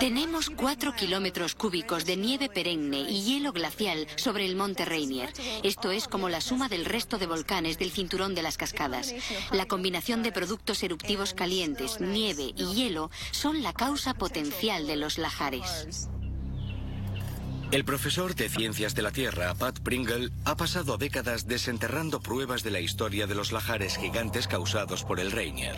Tenemos 0.00 0.50
4 0.50 0.94
kilómetros 0.94 1.54
cúbicos 1.54 2.04
de 2.06 2.16
nieve 2.16 2.48
perenne 2.48 3.00
y 3.00 3.22
hielo 3.22 3.52
glacial 3.52 4.06
sobre 4.16 4.46
el 4.46 4.56
monte 4.56 4.84
Rainier. 4.84 5.32
Esto 5.62 5.90
es 5.90 6.08
como 6.08 6.28
la 6.28 6.40
suma 6.40 6.68
del 6.68 6.84
resto 6.84 7.18
de 7.18 7.26
volcanes 7.26 7.78
del 7.78 7.90
cinturón 7.90 8.34
de 8.34 8.42
las 8.42 8.56
cascadas. 8.56 9.14
La 9.52 9.66
combinación 9.66 10.22
de 10.22 10.32
productos 10.32 10.82
eruptivos 10.82 11.34
calientes, 11.34 12.00
nieve 12.00 12.52
y 12.56 12.74
hielo 12.74 13.10
son 13.32 13.62
la 13.62 13.72
causa 13.72 14.14
potencial 14.14 14.86
de 14.86 14.96
los 14.96 15.18
lajares. 15.18 16.08
El 17.76 17.84
profesor 17.84 18.34
de 18.34 18.48
Ciencias 18.48 18.94
de 18.94 19.02
la 19.02 19.10
Tierra, 19.10 19.54
Pat 19.54 19.80
Pringle, 19.80 20.30
ha 20.46 20.56
pasado 20.56 20.96
décadas 20.96 21.46
desenterrando 21.46 22.20
pruebas 22.20 22.62
de 22.62 22.70
la 22.70 22.80
historia 22.80 23.26
de 23.26 23.34
los 23.34 23.52
lajares 23.52 23.98
gigantes 23.98 24.48
causados 24.48 25.04
por 25.04 25.20
el 25.20 25.30
Rainier. 25.30 25.76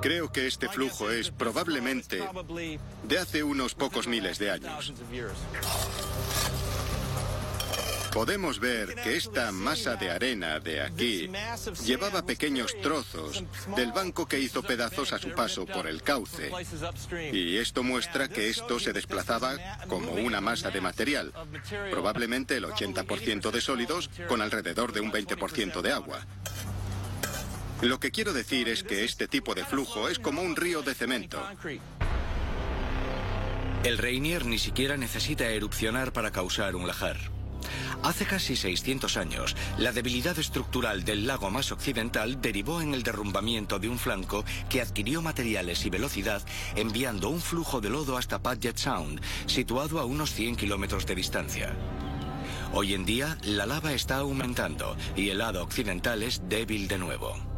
Creo 0.00 0.30
que 0.30 0.46
este 0.46 0.68
flujo 0.68 1.10
es 1.10 1.32
probablemente 1.32 2.22
de 3.02 3.18
hace 3.18 3.42
unos 3.42 3.74
pocos 3.74 4.06
miles 4.06 4.38
de 4.38 4.52
años. 4.52 4.94
Podemos 8.12 8.58
ver 8.58 8.94
que 8.96 9.16
esta 9.16 9.52
masa 9.52 9.96
de 9.96 10.10
arena 10.10 10.58
de 10.58 10.82
aquí 10.82 11.30
llevaba 11.84 12.26
pequeños 12.26 12.74
trozos 12.82 13.44
del 13.76 13.92
banco 13.92 14.26
que 14.26 14.40
hizo 14.40 14.62
pedazos 14.62 15.12
a 15.12 15.18
su 15.18 15.30
paso 15.30 15.64
por 15.64 15.86
el 15.86 16.02
cauce. 16.02 16.50
Y 17.32 17.56
esto 17.56 17.82
muestra 17.82 18.28
que 18.28 18.48
esto 18.48 18.78
se 18.80 18.92
desplazaba 18.92 19.56
como 19.86 20.12
una 20.12 20.40
masa 20.40 20.70
de 20.70 20.80
material, 20.80 21.32
probablemente 21.90 22.56
el 22.56 22.64
80% 22.64 23.50
de 23.50 23.60
sólidos 23.60 24.10
con 24.28 24.42
alrededor 24.42 24.92
de 24.92 25.00
un 25.00 25.12
20% 25.12 25.80
de 25.80 25.92
agua. 25.92 26.26
Lo 27.80 27.98
que 27.98 28.10
quiero 28.10 28.32
decir 28.32 28.68
es 28.68 28.82
que 28.82 29.04
este 29.04 29.28
tipo 29.28 29.54
de 29.54 29.64
flujo 29.64 30.08
es 30.08 30.18
como 30.18 30.42
un 30.42 30.56
río 30.56 30.82
de 30.82 30.94
cemento. 30.94 31.42
El 33.84 33.96
Rainier 33.96 34.44
ni 34.44 34.58
siquiera 34.58 34.98
necesita 34.98 35.48
erupcionar 35.48 36.12
para 36.12 36.30
causar 36.30 36.76
un 36.76 36.86
lajar. 36.86 37.39
Hace 38.02 38.26
casi 38.26 38.56
600 38.56 39.16
años, 39.16 39.56
la 39.78 39.92
debilidad 39.92 40.38
estructural 40.38 41.04
del 41.04 41.26
lago 41.26 41.50
más 41.50 41.72
occidental 41.72 42.40
derivó 42.40 42.80
en 42.80 42.94
el 42.94 43.02
derrumbamiento 43.02 43.78
de 43.78 43.88
un 43.88 43.98
flanco 43.98 44.44
que 44.68 44.80
adquirió 44.80 45.22
materiales 45.22 45.84
y 45.84 45.90
velocidad 45.90 46.42
enviando 46.76 47.28
un 47.28 47.40
flujo 47.40 47.80
de 47.80 47.90
lodo 47.90 48.16
hasta 48.16 48.42
Paget 48.42 48.76
Sound, 48.76 49.20
situado 49.46 50.00
a 50.00 50.04
unos 50.04 50.32
100 50.32 50.56
kilómetros 50.56 51.06
de 51.06 51.14
distancia. 51.14 51.76
Hoy 52.72 52.94
en 52.94 53.04
día, 53.04 53.36
la 53.42 53.66
lava 53.66 53.92
está 53.92 54.18
aumentando 54.18 54.96
y 55.16 55.30
el 55.30 55.38
lado 55.38 55.62
occidental 55.62 56.22
es 56.22 56.48
débil 56.48 56.86
de 56.86 56.98
nuevo. 56.98 57.49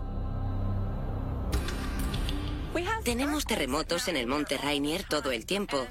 Tenemos 3.05 3.45
terremotos 3.45 4.09
en 4.09 4.17
el 4.17 4.27
monte 4.27 4.57
Rainier 4.57 5.05
todo 5.05 5.33
el 5.33 5.45
tiempo 5.45 5.87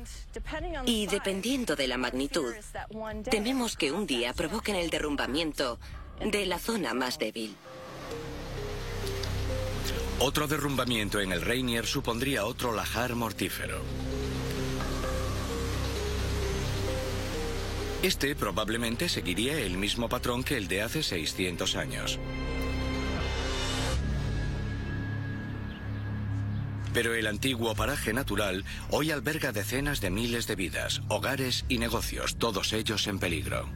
y 0.85 1.07
dependiendo 1.07 1.75
de 1.75 1.87
la 1.87 1.97
magnitud, 1.97 2.53
tememos 3.29 3.75
que 3.75 3.91
un 3.91 4.07
día 4.07 4.33
provoquen 4.33 4.75
el 4.75 4.89
derrumbamiento 4.89 5.79
de 6.19 6.45
la 6.45 6.59
zona 6.59 6.93
más 6.93 7.19
débil. 7.19 7.55
Otro 10.19 10.47
derrumbamiento 10.47 11.19
en 11.19 11.31
el 11.31 11.41
Rainier 11.41 11.85
supondría 11.85 12.45
otro 12.45 12.73
lajar 12.73 13.15
mortífero. 13.15 13.81
Este 18.03 18.35
probablemente 18.35 19.09
seguiría 19.09 19.59
el 19.59 19.77
mismo 19.77 20.09
patrón 20.09 20.43
que 20.43 20.57
el 20.57 20.67
de 20.67 20.81
hace 20.81 21.03
600 21.03 21.75
años. 21.75 22.19
Pero 26.93 27.15
el 27.15 27.27
antiguo 27.27 27.73
paraje 27.73 28.13
natural 28.13 28.65
hoy 28.89 29.11
alberga 29.11 29.51
decenas 29.51 30.01
de 30.01 30.09
miles 30.09 30.47
de 30.47 30.55
vidas, 30.55 31.01
hogares 31.07 31.65
y 31.69 31.77
negocios, 31.77 32.35
todos 32.35 32.73
ellos 32.73 33.07
en 33.07 33.19
peligro. 33.19 33.69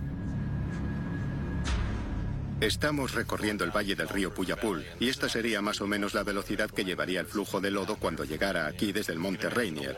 Estamos 2.62 3.14
recorriendo 3.14 3.66
el 3.66 3.76
valle 3.76 3.96
del 3.96 4.08
río 4.08 4.34
Puyapul 4.34 4.86
y 5.00 5.10
esta 5.10 5.28
sería 5.28 5.62
más 5.62 5.82
o 5.82 5.88
menos 5.88 6.14
la 6.14 6.24
velocidad 6.24 6.70
que 6.70 6.86
llevaría 6.86 7.20
el 7.20 7.26
flujo 7.26 7.60
de 7.60 7.70
lodo 7.70 7.98
cuando 7.98 8.24
llegara 8.24 8.66
aquí 8.66 8.94
desde 8.94 9.12
el 9.12 9.20
monte 9.20 9.50
Rainier. 9.50 9.98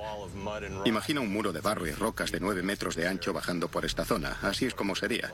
Imagina 0.85 1.21
un 1.21 1.31
muro 1.31 1.53
de 1.53 1.61
barro 1.61 1.85
y 1.85 1.91
rocas 1.91 2.31
de 2.31 2.39
9 2.39 2.63
metros 2.63 2.95
de 2.95 3.07
ancho 3.07 3.31
bajando 3.31 3.67
por 3.67 3.85
esta 3.85 4.05
zona. 4.05 4.37
Así 4.41 4.65
es 4.65 4.73
como 4.73 4.95
sería. 4.95 5.31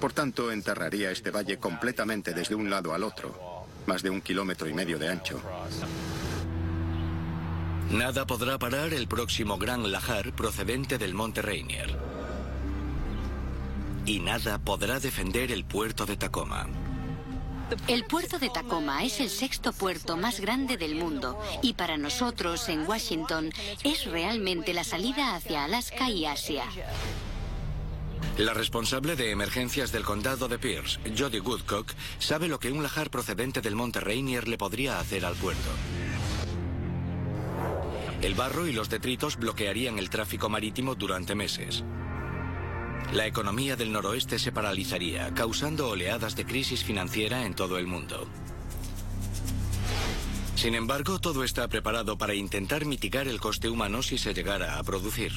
Por 0.00 0.12
tanto, 0.12 0.52
enterraría 0.52 1.10
este 1.10 1.32
valle 1.32 1.58
completamente 1.58 2.34
desde 2.34 2.54
un 2.54 2.70
lado 2.70 2.94
al 2.94 3.02
otro, 3.02 3.66
más 3.86 4.02
de 4.02 4.10
un 4.10 4.20
kilómetro 4.20 4.68
y 4.68 4.72
medio 4.72 4.98
de 4.98 5.08
ancho. 5.08 5.42
Nada 7.90 8.24
podrá 8.24 8.56
parar 8.56 8.94
el 8.94 9.08
próximo 9.08 9.58
gran 9.58 9.90
lajar 9.90 10.32
procedente 10.32 10.96
del 10.96 11.12
monte 11.12 11.42
Rainier. 11.42 11.98
Y 14.06 14.20
nada 14.20 14.58
podrá 14.58 15.00
defender 15.00 15.50
el 15.50 15.64
puerto 15.64 16.06
de 16.06 16.16
Tacoma. 16.16 16.68
El 17.88 18.04
puerto 18.04 18.38
de 18.38 18.48
Tacoma 18.48 19.02
es 19.02 19.18
el 19.18 19.28
sexto 19.28 19.72
puerto 19.72 20.16
más 20.16 20.38
grande 20.38 20.76
del 20.76 20.94
mundo 20.94 21.40
y 21.62 21.74
para 21.74 21.96
nosotros 21.96 22.68
en 22.68 22.88
Washington 22.88 23.52
es 23.82 24.04
realmente 24.06 24.72
la 24.72 24.84
salida 24.84 25.34
hacia 25.34 25.64
Alaska 25.64 26.10
y 26.10 26.26
Asia. 26.26 26.64
La 28.38 28.54
responsable 28.54 29.16
de 29.16 29.32
emergencias 29.32 29.90
del 29.90 30.04
condado 30.04 30.46
de 30.46 30.58
Pierce, 30.58 31.00
Jody 31.18 31.40
Woodcock, 31.40 31.92
sabe 32.20 32.46
lo 32.46 32.60
que 32.60 32.70
un 32.70 32.84
lajar 32.84 33.10
procedente 33.10 33.60
del 33.60 33.74
monte 33.74 33.98
Rainier 33.98 34.46
le 34.46 34.58
podría 34.58 35.00
hacer 35.00 35.24
al 35.26 35.34
puerto. 35.34 35.70
El 38.22 38.34
barro 38.34 38.66
y 38.66 38.72
los 38.72 38.90
detritos 38.90 39.36
bloquearían 39.36 39.98
el 39.98 40.10
tráfico 40.10 40.50
marítimo 40.50 40.94
durante 40.94 41.34
meses. 41.34 41.84
La 43.14 43.26
economía 43.26 43.76
del 43.76 43.92
noroeste 43.92 44.38
se 44.38 44.52
paralizaría, 44.52 45.32
causando 45.34 45.88
oleadas 45.88 46.36
de 46.36 46.44
crisis 46.44 46.84
financiera 46.84 47.46
en 47.46 47.54
todo 47.54 47.78
el 47.78 47.86
mundo. 47.86 48.28
Sin 50.54 50.74
embargo, 50.74 51.18
todo 51.18 51.44
está 51.44 51.66
preparado 51.68 52.18
para 52.18 52.34
intentar 52.34 52.84
mitigar 52.84 53.26
el 53.26 53.40
coste 53.40 53.70
humano 53.70 54.02
si 54.02 54.18
se 54.18 54.34
llegara 54.34 54.78
a 54.78 54.82
producir. 54.84 55.32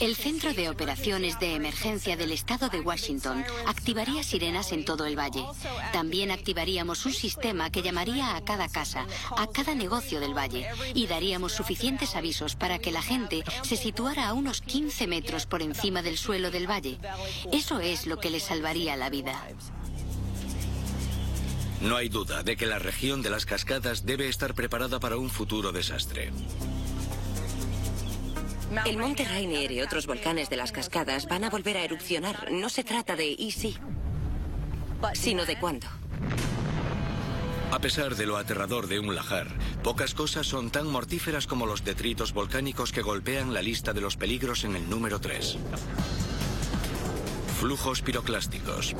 El 0.00 0.14
Centro 0.14 0.54
de 0.54 0.68
Operaciones 0.68 1.40
de 1.40 1.54
Emergencia 1.54 2.16
del 2.16 2.30
Estado 2.30 2.68
de 2.68 2.80
Washington 2.80 3.44
activaría 3.66 4.22
sirenas 4.22 4.70
en 4.72 4.84
todo 4.84 5.04
el 5.06 5.18
valle. 5.18 5.44
También 5.92 6.30
activaríamos 6.30 7.04
un 7.06 7.12
sistema 7.12 7.70
que 7.70 7.82
llamaría 7.82 8.36
a 8.36 8.44
cada 8.44 8.68
casa, 8.68 9.06
a 9.36 9.46
cada 9.48 9.74
negocio 9.74 10.20
del 10.20 10.36
valle, 10.36 10.68
y 10.94 11.06
daríamos 11.06 11.52
suficientes 11.52 12.14
avisos 12.14 12.54
para 12.54 12.78
que 12.78 12.92
la 12.92 13.02
gente 13.02 13.42
se 13.62 13.76
situara 13.76 14.28
a 14.28 14.32
unos 14.32 14.60
15 14.60 15.06
metros 15.08 15.46
por 15.46 15.60
encima 15.60 16.02
del 16.02 16.18
suelo 16.18 16.50
del 16.50 16.70
valle. 16.70 16.98
Eso 17.52 17.80
es 17.80 18.06
lo 18.06 18.18
que 18.18 18.30
les 18.30 18.44
salvaría 18.44 18.96
la 18.96 19.10
vida. 19.10 19.42
No 21.80 21.96
hay 21.96 22.08
duda 22.08 22.42
de 22.42 22.56
que 22.56 22.66
la 22.66 22.78
región 22.78 23.22
de 23.22 23.30
las 23.30 23.44
cascadas 23.44 24.06
debe 24.06 24.28
estar 24.28 24.54
preparada 24.54 25.00
para 25.00 25.16
un 25.16 25.30
futuro 25.30 25.72
desastre. 25.72 26.30
El 28.86 28.98
monte 28.98 29.24
Rainier 29.24 29.70
y 29.72 29.80
otros 29.80 30.06
volcanes 30.06 30.50
de 30.50 30.56
las 30.56 30.72
cascadas 30.72 31.26
van 31.26 31.44
a 31.44 31.50
volver 31.50 31.76
a 31.76 31.84
erupcionar. 31.84 32.50
No 32.50 32.68
se 32.68 32.84
trata 32.84 33.16
de 33.16 33.26
y 33.26 33.50
sí, 33.52 33.76
sino 35.14 35.44
de 35.44 35.58
cuándo. 35.58 35.86
A 37.70 37.78
pesar 37.80 38.14
de 38.14 38.26
lo 38.26 38.36
aterrador 38.36 38.86
de 38.86 39.00
un 39.00 39.14
lajar, 39.14 39.48
pocas 39.82 40.14
cosas 40.14 40.46
son 40.46 40.70
tan 40.70 40.86
mortíferas 40.86 41.46
como 41.46 41.66
los 41.66 41.84
detritos 41.84 42.32
volcánicos 42.32 42.92
que 42.92 43.02
golpean 43.02 43.52
la 43.52 43.62
lista 43.62 43.92
de 43.92 44.00
los 44.00 44.16
peligros 44.16 44.64
en 44.64 44.76
el 44.76 44.88
número 44.88 45.20
3. 45.20 45.58
Flujos 47.58 48.02
piroclásticos. 48.02 48.94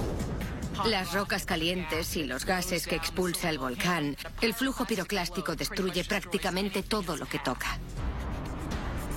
Las 0.86 1.12
rocas 1.12 1.46
calientes 1.46 2.16
y 2.16 2.24
los 2.24 2.44
gases 2.44 2.86
que 2.86 2.96
expulsa 2.96 3.48
el 3.48 3.58
volcán, 3.58 4.16
el 4.40 4.54
flujo 4.54 4.84
piroclástico 4.84 5.54
destruye 5.54 6.04
prácticamente 6.04 6.82
todo 6.82 7.16
lo 7.16 7.26
que 7.26 7.38
toca. 7.38 7.78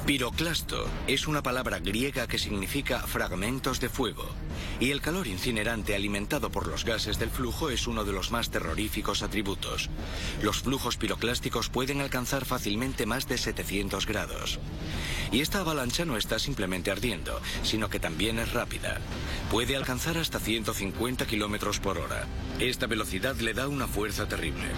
Piroclasto 0.07 0.87
es 1.07 1.27
una 1.27 1.43
palabra 1.43 1.79
griega 1.79 2.27
que 2.27 2.37
significa 2.37 3.01
fragmentos 3.01 3.81
de 3.81 3.89
fuego, 3.89 4.25
y 4.79 4.91
el 4.91 5.01
calor 5.01 5.27
incinerante 5.27 5.95
alimentado 5.95 6.49
por 6.49 6.65
los 6.65 6.85
gases 6.85 7.19
del 7.19 7.29
flujo 7.29 7.69
es 7.69 7.87
uno 7.87 8.05
de 8.05 8.13
los 8.13 8.31
más 8.31 8.49
terroríficos 8.49 9.21
atributos. 9.21 9.89
Los 10.41 10.61
flujos 10.61 10.95
piroclásticos 10.95 11.67
pueden 11.67 11.99
alcanzar 11.99 12.45
fácilmente 12.45 13.05
más 13.05 13.27
de 13.27 13.37
700 13.37 14.05
grados. 14.05 14.59
Y 15.33 15.41
esta 15.41 15.59
avalancha 15.59 16.05
no 16.05 16.15
está 16.15 16.39
simplemente 16.39 16.89
ardiendo, 16.89 17.41
sino 17.63 17.89
que 17.89 17.99
también 17.99 18.39
es 18.39 18.53
rápida. 18.53 19.01
Puede 19.51 19.75
alcanzar 19.75 20.17
hasta 20.17 20.39
150 20.39 21.27
kilómetros 21.27 21.81
por 21.81 21.97
hora. 21.97 22.25
Esta 22.59 22.87
velocidad 22.87 23.35
le 23.41 23.53
da 23.53 23.67
una 23.67 23.87
fuerza 23.87 24.25
terrible. 24.25 24.69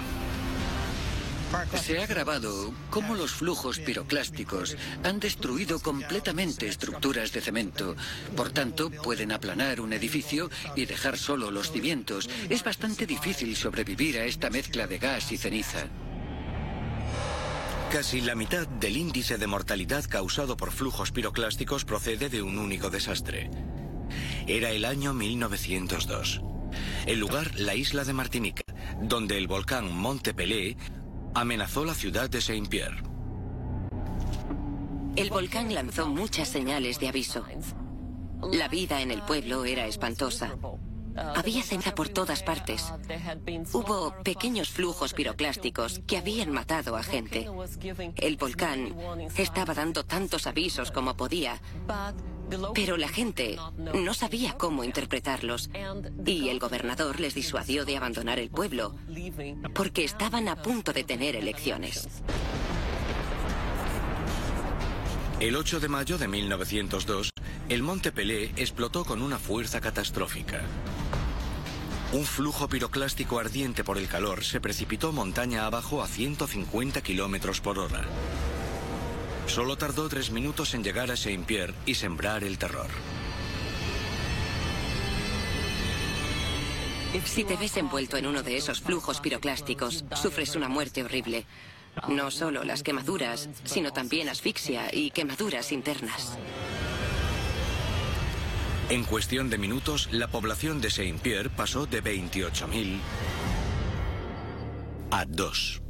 Se 1.82 2.00
ha 2.00 2.06
grabado 2.06 2.74
cómo 2.92 3.16
los 3.16 3.32
flujos 3.32 3.80
piroclásticos 3.80 4.78
han 5.04 5.20
destruido 5.20 5.80
completamente 5.80 6.68
estructuras 6.68 7.32
de 7.32 7.42
cemento. 7.42 7.96
Por 8.36 8.52
tanto, 8.52 8.92
pueden 8.92 9.32
aplanar 9.32 9.82
un 9.82 9.94
edificio 9.94 10.52
y 10.76 10.86
dejar 10.86 11.18
solo 11.18 11.50
los 11.50 11.72
cimientos. 11.72 12.30
Es 12.50 12.64
bastante 12.64 13.08
difícil 13.08 13.56
sobrevivir 13.56 14.20
a 14.20 14.26
esta 14.26 14.50
mezcla 14.52 14.86
de 14.86 15.00
gas 15.00 15.32
y 15.32 15.38
ceniza. 15.38 15.88
Casi 17.92 18.22
la 18.22 18.36
mitad 18.36 18.68
del 18.68 18.98
índice 18.98 19.40
de 19.40 19.48
mortalidad 19.48 20.06
causado 20.08 20.56
por 20.56 20.72
flujos 20.72 21.12
piroclásticos 21.12 21.84
procede 21.84 22.30
de 22.30 22.44
un 22.44 22.60
único 22.60 22.92
desastre. 22.92 23.50
Era 24.46 24.70
el 24.70 24.86
año 24.86 25.16
1902. 25.16 26.42
El 27.08 27.20
lugar, 27.20 27.60
la 27.60 27.74
isla 27.74 28.04
de 28.04 28.14
Martinica, 28.14 28.62
donde 29.02 29.38
el 29.38 29.48
volcán 29.48 29.92
Monte 29.92 30.36
Pelé 30.36 30.78
amenazó 31.40 31.86
la 31.86 31.94
ciudad 31.94 32.30
de 32.30 32.42
Saint-Pierre. 32.42 33.02
El 35.16 35.30
volcán 35.30 35.74
lanzó 35.74 36.08
muchas 36.08 36.48
señales 36.48 37.00
de 37.00 37.08
aviso. 37.08 37.46
La 38.52 38.68
vida 38.68 39.02
en 39.02 39.12
el 39.12 39.22
pueblo 39.22 39.66
era 39.66 39.86
espantosa. 39.86 40.56
Había 41.36 41.64
ceniza 41.64 41.94
por 41.96 42.10
todas 42.10 42.44
partes. 42.44 42.94
Hubo 43.74 44.14
pequeños 44.24 44.70
flujos 44.70 45.14
piroclásticos 45.14 46.00
que 46.08 46.18
habían 46.18 46.52
matado 46.52 46.96
a 46.96 47.04
gente. 47.04 47.50
El 48.16 48.38
volcán 48.38 48.96
estaba 49.36 49.74
dando 49.74 50.06
tantos 50.06 50.48
avisos 50.48 50.92
como 50.92 51.18
podía, 51.18 51.62
pero 52.74 52.98
la 52.98 53.10
gente 53.10 53.58
no 53.94 54.14
sabía 54.14 54.54
cómo 54.58 54.84
interpretarlos 54.84 55.70
y 56.26 56.50
el 56.50 56.60
gobernador 56.60 57.20
les 57.20 57.36
disuadió 57.36 57.86
de 57.86 57.98
abandonar 57.98 58.40
el 58.40 58.50
pueblo 58.50 58.96
porque 59.74 60.04
estaban 60.04 60.48
a 60.48 60.62
punto 60.62 60.94
de 60.94 61.04
tener 61.04 61.36
elecciones. 61.36 62.08
El 65.40 65.56
8 65.56 65.80
de 65.80 65.88
mayo 65.88 66.18
de 66.18 66.28
1902, 66.28 67.30
el 67.70 67.82
monte 67.82 68.12
Pelé 68.12 68.52
explotó 68.58 69.06
con 69.06 69.22
una 69.22 69.38
fuerza 69.38 69.80
catastrófica. 69.80 70.62
Un 72.12 72.26
flujo 72.26 72.68
piroclástico 72.68 73.40
ardiente 73.40 73.84
por 73.84 73.98
el 73.98 74.08
calor 74.08 74.44
se 74.44 74.60
precipitó 74.60 75.12
montaña 75.12 75.66
abajo 75.66 76.02
a 76.02 76.08
150 76.08 77.02
kilómetros 77.02 77.62
por 77.62 77.78
hora. 77.78 78.04
Solo 79.50 79.78
tardó 79.78 80.08
tres 80.08 80.30
minutos 80.30 80.76
en 80.76 80.84
llegar 80.84 81.10
a 81.10 81.18
Saint-Pierre 81.18 81.74
y 81.88 81.96
sembrar 81.96 82.44
el 82.44 82.60
terror. 82.60 82.88
Si 87.26 87.44
te 87.44 87.58
ves 87.58 87.76
envuelto 87.78 88.18
en 88.18 88.28
uno 88.28 88.44
de 88.44 88.58
esos 88.58 88.80
flujos 88.80 89.20
piroclásticos, 89.20 90.06
sufres 90.14 90.56
una 90.56 90.70
muerte 90.70 91.04
horrible. 91.04 91.46
No 92.08 92.30
solo 92.30 92.64
las 92.64 92.84
quemaduras, 92.84 93.50
sino 93.64 93.92
también 93.92 94.30
asfixia 94.30 94.94
y 94.94 95.10
quemaduras 95.10 95.72
internas. 95.72 96.38
En 98.90 99.04
cuestión 99.04 99.50
de 99.50 99.58
minutos, 99.58 100.10
la 100.12 100.28
población 100.28 100.80
de 100.80 100.92
Saint-Pierre 100.92 101.50
pasó 101.50 101.88
de 101.88 102.04
28.000 102.04 103.00
a 105.10 105.26
2. 105.26 105.82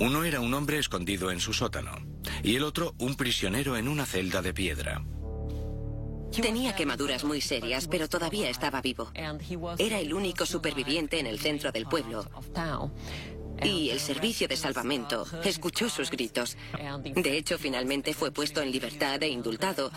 Uno 0.00 0.24
era 0.24 0.40
un 0.40 0.54
hombre 0.54 0.78
escondido 0.78 1.30
en 1.30 1.40
su 1.40 1.52
sótano 1.52 1.92
y 2.42 2.56
el 2.56 2.62
otro 2.62 2.94
un 2.98 3.16
prisionero 3.16 3.76
en 3.76 3.86
una 3.86 4.06
celda 4.06 4.40
de 4.40 4.54
piedra. 4.54 5.04
Tenía 6.32 6.74
quemaduras 6.74 7.22
muy 7.24 7.42
serias, 7.42 7.86
pero 7.86 8.08
todavía 8.08 8.48
estaba 8.48 8.80
vivo. 8.80 9.12
Era 9.76 9.98
el 9.98 10.14
único 10.14 10.46
superviviente 10.46 11.18
en 11.18 11.26
el 11.26 11.38
centro 11.38 11.70
del 11.70 11.84
pueblo. 11.84 12.24
Y 13.62 13.90
el 13.90 14.00
servicio 14.00 14.48
de 14.48 14.56
salvamento 14.56 15.26
escuchó 15.44 15.90
sus 15.90 16.10
gritos. 16.10 16.56
De 17.14 17.36
hecho, 17.36 17.58
finalmente 17.58 18.14
fue 18.14 18.30
puesto 18.30 18.62
en 18.62 18.72
libertad 18.72 19.22
e 19.22 19.28
indultado 19.28 19.90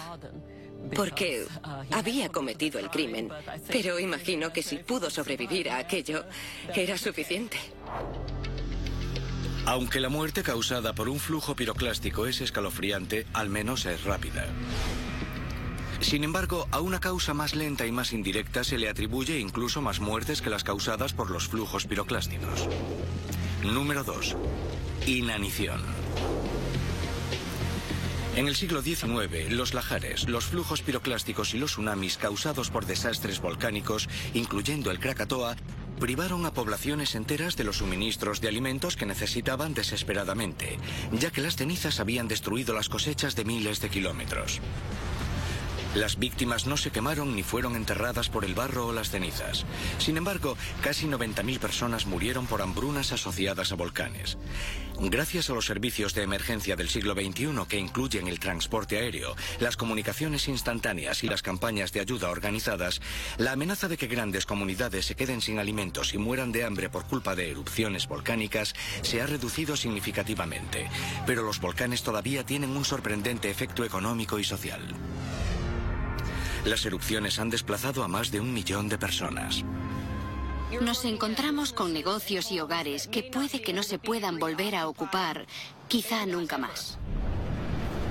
porque 0.97 1.45
había 1.91 2.27
cometido 2.27 2.77
el 2.77 2.89
crimen. 2.89 3.29
Pero 3.69 3.99
imagino 3.99 4.51
que 4.51 4.63
si 4.63 4.79
pudo 4.79 5.09
sobrevivir 5.09 5.69
a 5.69 5.77
aquello, 5.77 6.25
era 6.75 6.97
suficiente. 6.97 7.57
Aunque 9.65 10.01
la 10.01 10.09
muerte 10.09 10.43
causada 10.43 10.93
por 10.93 11.07
un 11.07 11.19
flujo 11.19 11.55
piroclástico 11.55 12.25
es 12.25 12.41
escalofriante, 12.41 13.25
al 13.33 13.49
menos 13.49 13.85
es 13.85 14.03
rápida. 14.03 14.45
Sin 16.01 16.25
embargo, 16.25 16.67
a 16.71 16.81
una 16.81 16.99
causa 16.99 17.33
más 17.33 17.55
lenta 17.55 17.85
y 17.85 17.91
más 17.93 18.11
indirecta 18.11 18.65
se 18.65 18.77
le 18.77 18.89
atribuye 18.89 19.39
incluso 19.39 19.81
más 19.81 20.01
muertes 20.01 20.41
que 20.41 20.49
las 20.49 20.65
causadas 20.65 21.13
por 21.13 21.31
los 21.31 21.47
flujos 21.47 21.85
piroclásticos. 21.85 22.67
Número 23.63 24.03
2. 24.03 24.35
Inanición. 25.07 25.81
En 28.35 28.47
el 28.47 28.55
siglo 28.55 28.81
XIX, 28.81 29.51
los 29.51 29.73
lajares, 29.73 30.27
los 30.27 30.45
flujos 30.45 30.81
piroclásticos 30.81 31.53
y 31.53 31.59
los 31.59 31.71
tsunamis 31.71 32.17
causados 32.17 32.69
por 32.69 32.85
desastres 32.85 33.39
volcánicos, 33.39 34.09
incluyendo 34.33 34.91
el 34.91 34.99
Krakatoa, 34.99 35.55
privaron 35.99 36.45
a 36.45 36.53
poblaciones 36.53 37.15
enteras 37.15 37.55
de 37.55 37.63
los 37.63 37.77
suministros 37.77 38.41
de 38.41 38.47
alimentos 38.47 38.95
que 38.95 39.05
necesitaban 39.05 39.73
desesperadamente, 39.73 40.77
ya 41.11 41.31
que 41.31 41.41
las 41.41 41.55
cenizas 41.55 41.99
habían 41.99 42.27
destruido 42.27 42.73
las 42.73 42.89
cosechas 42.89 43.35
de 43.35 43.45
miles 43.45 43.81
de 43.81 43.89
kilómetros. 43.89 44.61
Las 45.95 46.17
víctimas 46.17 46.65
no 46.65 46.75
se 46.75 46.89
quemaron 46.89 47.35
ni 47.35 47.43
fueron 47.43 47.75
enterradas 47.75 48.27
por 48.27 48.45
el 48.45 48.55
barro 48.55 48.87
o 48.87 48.93
las 48.93 49.11
cenizas. 49.11 49.63
Sin 49.99 50.17
embargo, 50.17 50.57
casi 50.81 51.05
90.000 51.05 51.59
personas 51.59 52.07
murieron 52.07 52.47
por 52.47 52.63
hambrunas 52.63 53.11
asociadas 53.11 53.71
a 53.71 53.75
volcanes. 53.75 54.39
Gracias 54.99 55.49
a 55.49 55.53
los 55.53 55.67
servicios 55.67 56.15
de 56.15 56.23
emergencia 56.23 56.75
del 56.75 56.89
siglo 56.89 57.13
XXI 57.13 57.65
que 57.67 57.77
incluyen 57.77 58.27
el 58.27 58.39
transporte 58.39 58.97
aéreo, 58.97 59.35
las 59.59 59.77
comunicaciones 59.77 60.47
instantáneas 60.47 61.23
y 61.23 61.27
las 61.27 61.43
campañas 61.43 61.91
de 61.91 61.99
ayuda 61.99 62.31
organizadas, 62.31 62.99
la 63.37 63.51
amenaza 63.51 63.87
de 63.87 63.97
que 63.97 64.07
grandes 64.07 64.47
comunidades 64.47 65.05
se 65.05 65.15
queden 65.15 65.41
sin 65.41 65.59
alimentos 65.59 66.15
y 66.15 66.17
mueran 66.17 66.51
de 66.51 66.63
hambre 66.63 66.89
por 66.89 67.05
culpa 67.05 67.35
de 67.35 67.51
erupciones 67.51 68.07
volcánicas 68.07 68.73
se 69.03 69.21
ha 69.21 69.27
reducido 69.27 69.77
significativamente. 69.77 70.89
Pero 71.27 71.43
los 71.43 71.59
volcanes 71.59 72.01
todavía 72.01 72.43
tienen 72.43 72.71
un 72.71 72.83
sorprendente 72.83 73.51
efecto 73.51 73.83
económico 73.83 74.39
y 74.39 74.43
social. 74.43 74.81
Las 76.65 76.85
erupciones 76.85 77.39
han 77.39 77.49
desplazado 77.49 78.03
a 78.03 78.07
más 78.07 78.31
de 78.31 78.39
un 78.39 78.53
millón 78.53 78.87
de 78.87 78.97
personas. 78.97 79.63
Nos 80.81 81.05
encontramos 81.05 81.73
con 81.73 81.93
negocios 81.93 82.51
y 82.51 82.59
hogares 82.59 83.07
que 83.07 83.23
puede 83.23 83.61
que 83.61 83.73
no 83.73 83.83
se 83.83 83.99
puedan 83.99 84.39
volver 84.39 84.75
a 84.75 84.87
ocupar, 84.87 85.45
quizá 85.87 86.25
nunca 86.25 86.57
más. 86.57 86.97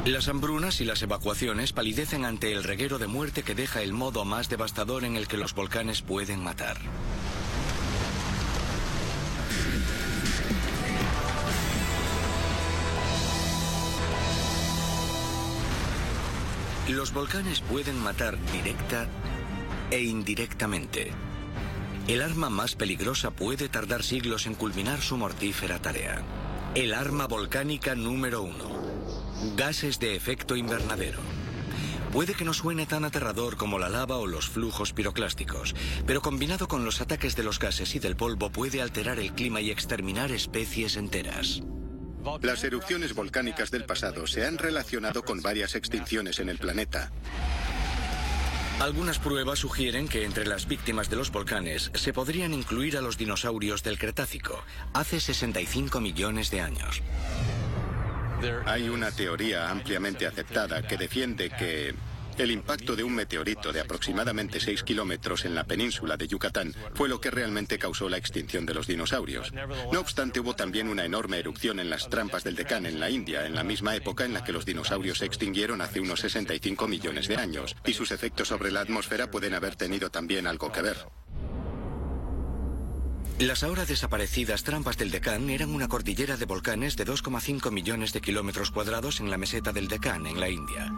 Las 0.05 0.29
hambrunas 0.29 0.81
y 0.81 0.85
las 0.85 1.01
evacuaciones 1.03 1.73
palidecen 1.73 2.25
ante 2.25 2.53
el 2.53 2.65
reguero 2.65 2.99
de 2.99 3.07
muerte 3.07 3.43
que 3.43 3.55
deja 3.55 3.83
el 3.83 3.93
modo 3.93 4.25
más 4.25 4.49
devastador 4.49 5.05
en 5.05 5.17
el 5.17 5.29
que 5.29 5.37
los 5.37 5.55
volcanes 5.55 6.03
pueden 6.03 6.43
matar. 6.43 6.77
Los 16.89 17.13
volcanes 17.13 17.61
pueden 17.61 17.97
matar 18.03 18.37
directa 18.51 19.07
e 19.93 20.03
indirectamente. 20.03 21.13
El 22.09 22.21
arma 22.23 22.51
más 22.51 22.75
peligrosa 22.75 23.31
puede 23.31 23.69
tardar 23.69 24.03
siglos 24.03 24.47
en 24.47 24.57
culminar 24.57 25.01
su 25.01 25.17
mortífera 25.17 25.81
tarea. 25.81 26.23
El 26.75 26.93
arma 26.93 27.29
volcánica 27.29 27.95
número 27.95 28.43
uno. 28.43 28.83
Gases 29.55 30.01
de 30.01 30.17
efecto 30.17 30.57
invernadero. 30.57 31.21
Puede 32.13 32.35
que 32.35 32.45
no 32.45 32.53
suene 32.53 32.85
tan 32.85 33.05
aterrador 33.05 33.57
como 33.57 33.79
la 33.79 33.89
lava 33.89 34.17
o 34.17 34.27
los 34.27 34.49
flujos 34.49 34.93
piroclásticos, 34.93 35.77
pero 36.05 36.21
combinado 36.21 36.67
con 36.67 36.85
los 36.85 37.01
ataques 37.01 37.37
de 37.37 37.45
los 37.45 37.61
gases 37.61 37.95
y 37.95 38.01
del 38.01 38.17
polvo 38.17 38.51
puede 38.51 38.83
alterar 38.83 39.21
el 39.21 39.33
clima 39.35 39.61
y 39.61 39.71
exterminar 39.71 40.33
especies 40.33 40.97
enteras. 40.97 41.63
Las 42.43 42.65
erupciones 42.65 43.15
volcánicas 43.15 43.71
del 43.71 43.85
pasado 43.85 44.27
se 44.27 44.47
han 44.47 44.59
relacionado 44.59 45.23
con 45.23 45.43
varias 45.43 45.75
extinciones 45.75 46.39
en 46.39 46.49
el 46.49 46.59
planeta. 46.59 47.11
Algunas 48.81 49.19
pruebas 49.19 49.61
sugieren 49.61 50.09
que 50.09 50.25
entre 50.25 50.47
las 50.47 50.67
víctimas 50.67 51.09
de 51.09 51.17
los 51.17 51.31
volcanes 51.31 51.91
se 51.95 52.13
podrían 52.13 52.53
incluir 52.53 52.97
a 52.97 53.01
los 53.01 53.17
dinosaurios 53.17 53.83
del 53.83 53.99
Cretácico, 53.99 54.65
hace 54.93 55.21
65 55.21 56.01
millones 56.01 56.51
de 56.51 56.61
años. 56.61 57.03
Hay 58.67 58.89
una 58.89 59.13
teoría 59.13 59.71
ampliamente 59.71 60.27
aceptada 60.27 60.83
que 60.83 60.97
defiende 60.97 61.51
que 61.51 61.95
el 62.39 62.51
impacto 62.51 62.97
de 62.97 63.05
un 63.05 63.15
meteorito 63.15 63.73
de 63.73 63.81
aproximadamente 63.81 64.61
6 64.61 64.83
kilómetros 64.83 65.45
en 65.45 65.55
la 65.55 65.65
península 65.65 66.17
de 66.17 66.29
Yucatán 66.29 66.75
fue 66.95 67.09
lo 67.09 67.21
que 67.21 67.31
realmente 67.31 67.79
causó 67.79 68.09
la 68.09 68.17
extinción 68.17 68.67
de 68.67 68.75
los 68.75 68.87
dinosaurios. 68.87 69.53
No 69.93 70.01
obstante, 70.01 70.41
hubo 70.41 70.55
también 70.55 70.89
una 70.89 71.05
enorme 71.05 71.39
erupción 71.39 71.81
en 71.81 71.91
las 71.91 72.09
trampas 72.09 72.45
del 72.45 72.57
Deccan 72.57 72.87
en 72.87 73.01
la 73.01 73.11
India, 73.11 73.47
en 73.47 73.55
la 73.55 73.65
misma 73.65 73.95
época 73.95 74.25
en 74.25 74.33
la 74.33 74.45
que 74.45 74.53
los 74.53 74.67
dinosaurios 74.67 75.19
se 75.19 75.27
extinguieron 75.27 75.81
hace 75.81 76.01
unos 76.01 76.21
65 76.21 76.89
millones 76.89 77.29
de 77.29 77.37
años, 77.37 77.77
y 77.85 77.93
sus 77.93 78.11
efectos 78.13 78.49
sobre 78.49 78.71
la 78.71 78.81
atmósfera 78.81 79.31
pueden 79.31 79.55
haber 79.55 79.77
tenido 79.77 80.11
también 80.11 80.47
algo 80.47 80.73
que 80.73 80.83
ver. 80.83 80.97
Las 83.39 83.65
ahora 83.65 83.85
desaparecidas 83.85 84.63
trampas 84.63 84.97
del 84.97 85.11
Deccan 85.11 85.51
eran 85.51 85.75
una 85.75 85.89
cordillera 85.89 86.37
de 86.37 86.45
volcanes 86.45 86.97
de 86.97 87.05
2,5 87.05 87.73
millones 87.73 88.13
de 88.13 88.21
kilómetros 88.21 88.71
cuadrados 88.71 89.21
en 89.21 89.31
la 89.31 89.39
meseta 89.39 89.73
del 89.73 89.89
Deccan, 89.89 90.27
en 90.27 90.39
la 90.39 90.49
India. 90.49 90.93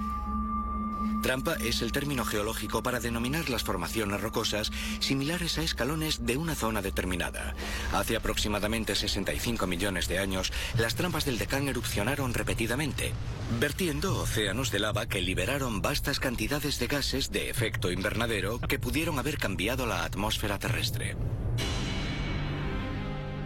Trampa 1.23 1.55
es 1.55 1.83
el 1.83 1.93
término 1.93 2.25
geológico 2.25 2.83
para 2.83 3.01
denominar 3.01 3.49
las 3.49 3.63
formaciones 3.63 4.21
rocosas 4.21 4.71
similares 5.01 5.59
a 5.59 5.63
escalones 5.63 6.27
de 6.27 6.37
una 6.37 6.55
zona 6.55 6.83
determinada. 6.83 7.55
Hace 7.93 8.17
aproximadamente 8.17 8.95
65 8.95 9.67
millones 9.67 10.09
de 10.09 10.19
años, 10.19 10.53
las 10.79 10.95
trampas 10.95 11.25
del 11.25 11.39
Deccan 11.39 11.69
erupcionaron 11.69 12.35
repetidamente, 12.35 13.13
vertiendo 13.59 14.19
océanos 14.19 14.71
de 14.71 14.79
lava 14.81 15.07
que 15.07 15.21
liberaron 15.21 15.81
vastas 15.83 16.21
cantidades 16.21 16.79
de 16.79 16.87
gases 16.87 17.31
de 17.31 17.51
efecto 17.51 17.91
invernadero 17.91 18.61
que 18.61 18.79
pudieron 18.79 19.19
haber 19.19 19.39
cambiado 19.39 19.87
la 19.87 20.05
atmósfera 20.05 20.59
terrestre. 20.59 21.17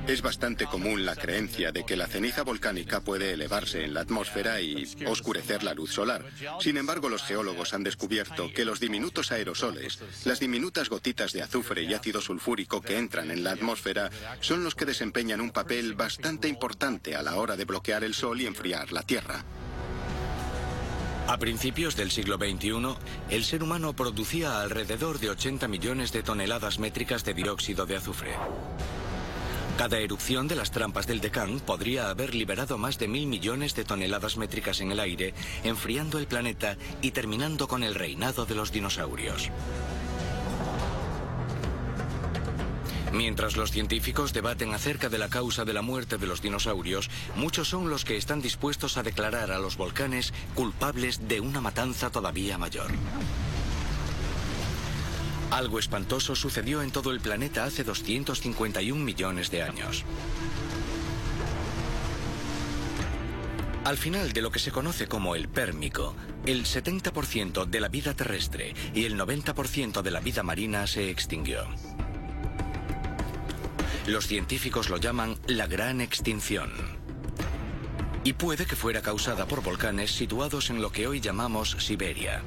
Es 0.08 0.22
bastante 0.22 0.64
común 0.64 1.04
la 1.04 1.14
creencia 1.14 1.70
de 1.70 1.84
que 1.84 1.94
la 1.94 2.06
ceniza 2.06 2.42
volcánica 2.42 3.02
puede 3.02 3.34
elevarse 3.34 3.84
en 3.84 3.92
la 3.92 4.00
atmósfera 4.00 4.58
y 4.58 4.88
oscurecer 5.06 5.62
la 5.62 5.74
luz 5.74 5.92
solar. 5.92 6.24
Sin 6.60 6.78
embargo, 6.78 7.10
los 7.10 7.22
geólogos 7.24 7.74
han 7.74 7.84
descubierto 7.84 8.50
que 8.54 8.64
los 8.64 8.80
diminutos 8.80 9.32
aerosoles, 9.32 9.98
las 10.24 10.40
diminutas 10.40 10.88
gotitas 10.88 11.34
de 11.34 11.42
azufre 11.42 11.82
y 11.82 11.92
ácido 11.92 12.22
sulfúrico 12.22 12.80
que 12.80 12.96
entran 12.96 13.30
en 13.30 13.44
la 13.44 13.50
atmósfera, 13.50 14.10
son 14.40 14.64
los 14.64 14.74
que 14.74 14.86
desempeñan 14.86 15.42
un 15.42 15.50
papel 15.50 15.94
bastante 15.94 16.48
importante 16.48 17.14
a 17.14 17.22
la 17.22 17.36
hora 17.36 17.58
de 17.58 17.66
bloquear 17.66 18.02
el 18.02 18.14
sol 18.14 18.40
y 18.40 18.46
enfriar 18.46 18.92
la 18.92 19.02
Tierra. 19.02 19.44
A 21.26 21.36
principios 21.36 21.96
del 21.96 22.10
siglo 22.10 22.38
XXI, 22.38 22.96
el 23.28 23.44
ser 23.44 23.62
humano 23.62 23.92
producía 23.92 24.62
alrededor 24.62 25.18
de 25.18 25.28
80 25.28 25.68
millones 25.68 26.12
de 26.12 26.22
toneladas 26.22 26.78
métricas 26.78 27.26
de 27.26 27.34
dióxido 27.34 27.84
de 27.84 27.96
azufre. 27.96 28.34
Cada 29.78 30.00
erupción 30.00 30.48
de 30.48 30.56
las 30.56 30.72
trampas 30.72 31.06
del 31.06 31.20
Deccan 31.20 31.60
podría 31.60 32.10
haber 32.10 32.34
liberado 32.34 32.78
más 32.78 32.98
de 32.98 33.06
mil 33.06 33.28
millones 33.28 33.76
de 33.76 33.84
toneladas 33.84 34.36
métricas 34.36 34.80
en 34.80 34.90
el 34.90 34.98
aire, 34.98 35.34
enfriando 35.62 36.18
el 36.18 36.26
planeta 36.26 36.76
y 37.00 37.12
terminando 37.12 37.68
con 37.68 37.84
el 37.84 37.94
reinado 37.94 38.44
de 38.44 38.56
los 38.56 38.72
dinosaurios. 38.72 39.52
Mientras 43.12 43.56
los 43.56 43.70
científicos 43.70 44.32
debaten 44.32 44.74
acerca 44.74 45.08
de 45.08 45.18
la 45.18 45.28
causa 45.28 45.64
de 45.64 45.72
la 45.72 45.82
muerte 45.82 46.18
de 46.18 46.26
los 46.26 46.42
dinosaurios, 46.42 47.08
muchos 47.36 47.68
son 47.68 47.88
los 47.88 48.04
que 48.04 48.16
están 48.16 48.42
dispuestos 48.42 48.96
a 48.96 49.04
declarar 49.04 49.52
a 49.52 49.60
los 49.60 49.76
volcanes 49.76 50.34
culpables 50.56 51.28
de 51.28 51.38
una 51.38 51.60
matanza 51.60 52.10
todavía 52.10 52.58
mayor. 52.58 52.90
Algo 55.58 55.80
espantoso 55.80 56.36
sucedió 56.36 56.82
en 56.82 56.92
todo 56.92 57.10
el 57.10 57.18
planeta 57.18 57.64
hace 57.64 57.82
251 57.82 59.04
millones 59.04 59.50
de 59.50 59.64
años. 59.64 60.04
Al 63.82 63.96
final 63.96 64.32
de 64.32 64.40
lo 64.40 64.52
que 64.52 64.60
se 64.60 64.70
conoce 64.70 65.08
como 65.08 65.34
el 65.34 65.48
Pérmico, 65.48 66.14
el 66.46 66.64
70% 66.64 67.64
de 67.64 67.80
la 67.80 67.88
vida 67.88 68.14
terrestre 68.14 68.72
y 68.94 69.04
el 69.04 69.18
90% 69.18 70.02
de 70.02 70.10
la 70.12 70.20
vida 70.20 70.44
marina 70.44 70.86
se 70.86 71.10
extinguió. 71.10 71.66
Los 74.06 74.28
científicos 74.28 74.90
lo 74.90 74.98
llaman 74.98 75.38
la 75.48 75.66
Gran 75.66 76.00
Extinción. 76.00 76.70
Y 78.22 78.34
puede 78.34 78.64
que 78.64 78.76
fuera 78.76 79.02
causada 79.02 79.46
por 79.46 79.64
volcanes 79.64 80.12
situados 80.12 80.70
en 80.70 80.80
lo 80.80 80.92
que 80.92 81.08
hoy 81.08 81.18
llamamos 81.18 81.72
Siberia. 81.80 82.44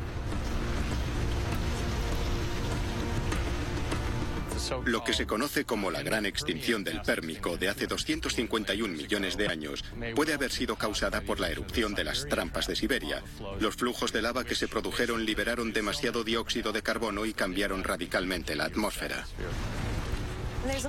Lo 4.85 5.03
que 5.03 5.13
se 5.13 5.25
conoce 5.25 5.65
como 5.65 5.91
la 5.91 6.01
gran 6.01 6.25
extinción 6.25 6.83
del 6.83 7.01
Pérmico 7.01 7.57
de 7.57 7.69
hace 7.69 7.87
251 7.87 8.93
millones 8.93 9.37
de 9.37 9.47
años 9.47 9.83
puede 10.15 10.33
haber 10.33 10.51
sido 10.51 10.75
causada 10.75 11.21
por 11.21 11.39
la 11.39 11.49
erupción 11.49 11.93
de 11.93 12.03
las 12.03 12.27
trampas 12.27 12.67
de 12.67 12.75
Siberia. 12.75 13.23
Los 13.59 13.75
flujos 13.75 14.11
de 14.11 14.21
lava 14.21 14.43
que 14.43 14.55
se 14.55 14.67
produjeron 14.67 15.25
liberaron 15.25 15.73
demasiado 15.73 16.23
dióxido 16.23 16.71
de 16.71 16.81
carbono 16.81 17.25
y 17.25 17.33
cambiaron 17.33 17.83
radicalmente 17.83 18.55
la 18.55 18.65
atmósfera. 18.65 19.25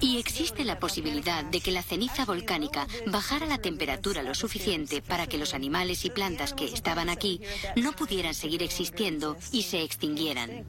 Y 0.00 0.18
existe 0.18 0.64
la 0.64 0.78
posibilidad 0.78 1.44
de 1.44 1.60
que 1.60 1.72
la 1.72 1.82
ceniza 1.82 2.24
volcánica 2.24 2.86
bajara 3.06 3.46
la 3.46 3.58
temperatura 3.58 4.22
lo 4.22 4.34
suficiente 4.34 5.00
para 5.00 5.26
que 5.26 5.38
los 5.38 5.54
animales 5.54 6.04
y 6.04 6.10
plantas 6.10 6.52
que 6.52 6.66
estaban 6.66 7.08
aquí 7.08 7.40
no 7.76 7.92
pudieran 7.92 8.34
seguir 8.34 8.62
existiendo 8.62 9.36
y 9.50 9.62
se 9.62 9.82
extinguieran. 9.82 10.64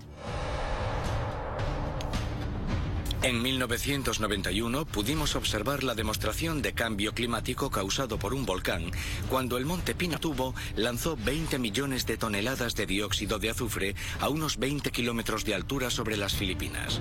En 3.23 3.41
1991 3.41 4.83
pudimos 4.83 5.37
observar 5.37 5.85
la 5.85 5.95
demostración 5.95 6.61
de 6.61 6.73
cambio 6.73 7.13
climático 7.13 7.69
causado 7.69 8.19
por 8.19 8.33
un 8.33 8.45
volcán 8.45 8.91
cuando 9.29 9.57
el 9.57 9.65
monte 9.65 9.95
Pinatubo 9.95 10.53
lanzó 10.75 11.15
20 11.15 11.57
millones 11.57 12.05
de 12.05 12.17
toneladas 12.17 12.75
de 12.75 12.85
dióxido 12.85 13.39
de 13.39 13.49
azufre 13.49 13.95
a 14.19 14.27
unos 14.27 14.57
20 14.57 14.91
kilómetros 14.91 15.45
de 15.45 15.55
altura 15.55 15.89
sobre 15.89 16.17
las 16.17 16.35
Filipinas. 16.35 16.99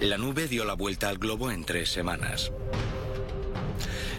La 0.00 0.16
nube 0.16 0.48
dio 0.48 0.64
la 0.64 0.72
vuelta 0.72 1.10
al 1.10 1.18
globo 1.18 1.50
en 1.50 1.64
tres 1.64 1.90
semanas. 1.90 2.50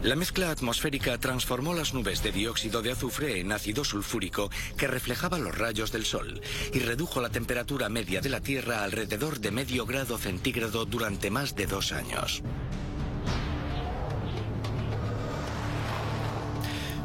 La 0.03 0.17
mezcla 0.17 0.51
atmosférica 0.51 1.17
transformó 1.17 1.73
las 1.73 1.93
nubes 1.93 2.21
de 2.21 2.33
dióxido 2.33 2.81
de 2.81 2.91
azufre 2.91 3.39
en 3.39 3.53
ácido 3.53 3.85
sulfúrico 3.85 4.51
que 4.75 4.85
reflejaba 4.85 5.39
los 5.39 5.57
rayos 5.57 5.93
del 5.93 6.03
sol 6.03 6.41
y 6.73 6.79
redujo 6.79 7.21
la 7.21 7.29
temperatura 7.29 7.87
media 7.87 8.19
de 8.19 8.27
la 8.27 8.41
Tierra 8.41 8.83
alrededor 8.83 9.39
de 9.39 9.51
medio 9.51 9.85
grado 9.85 10.17
centígrado 10.17 10.83
durante 10.83 11.31
más 11.31 11.55
de 11.55 11.67
dos 11.67 11.93
años. 11.93 12.43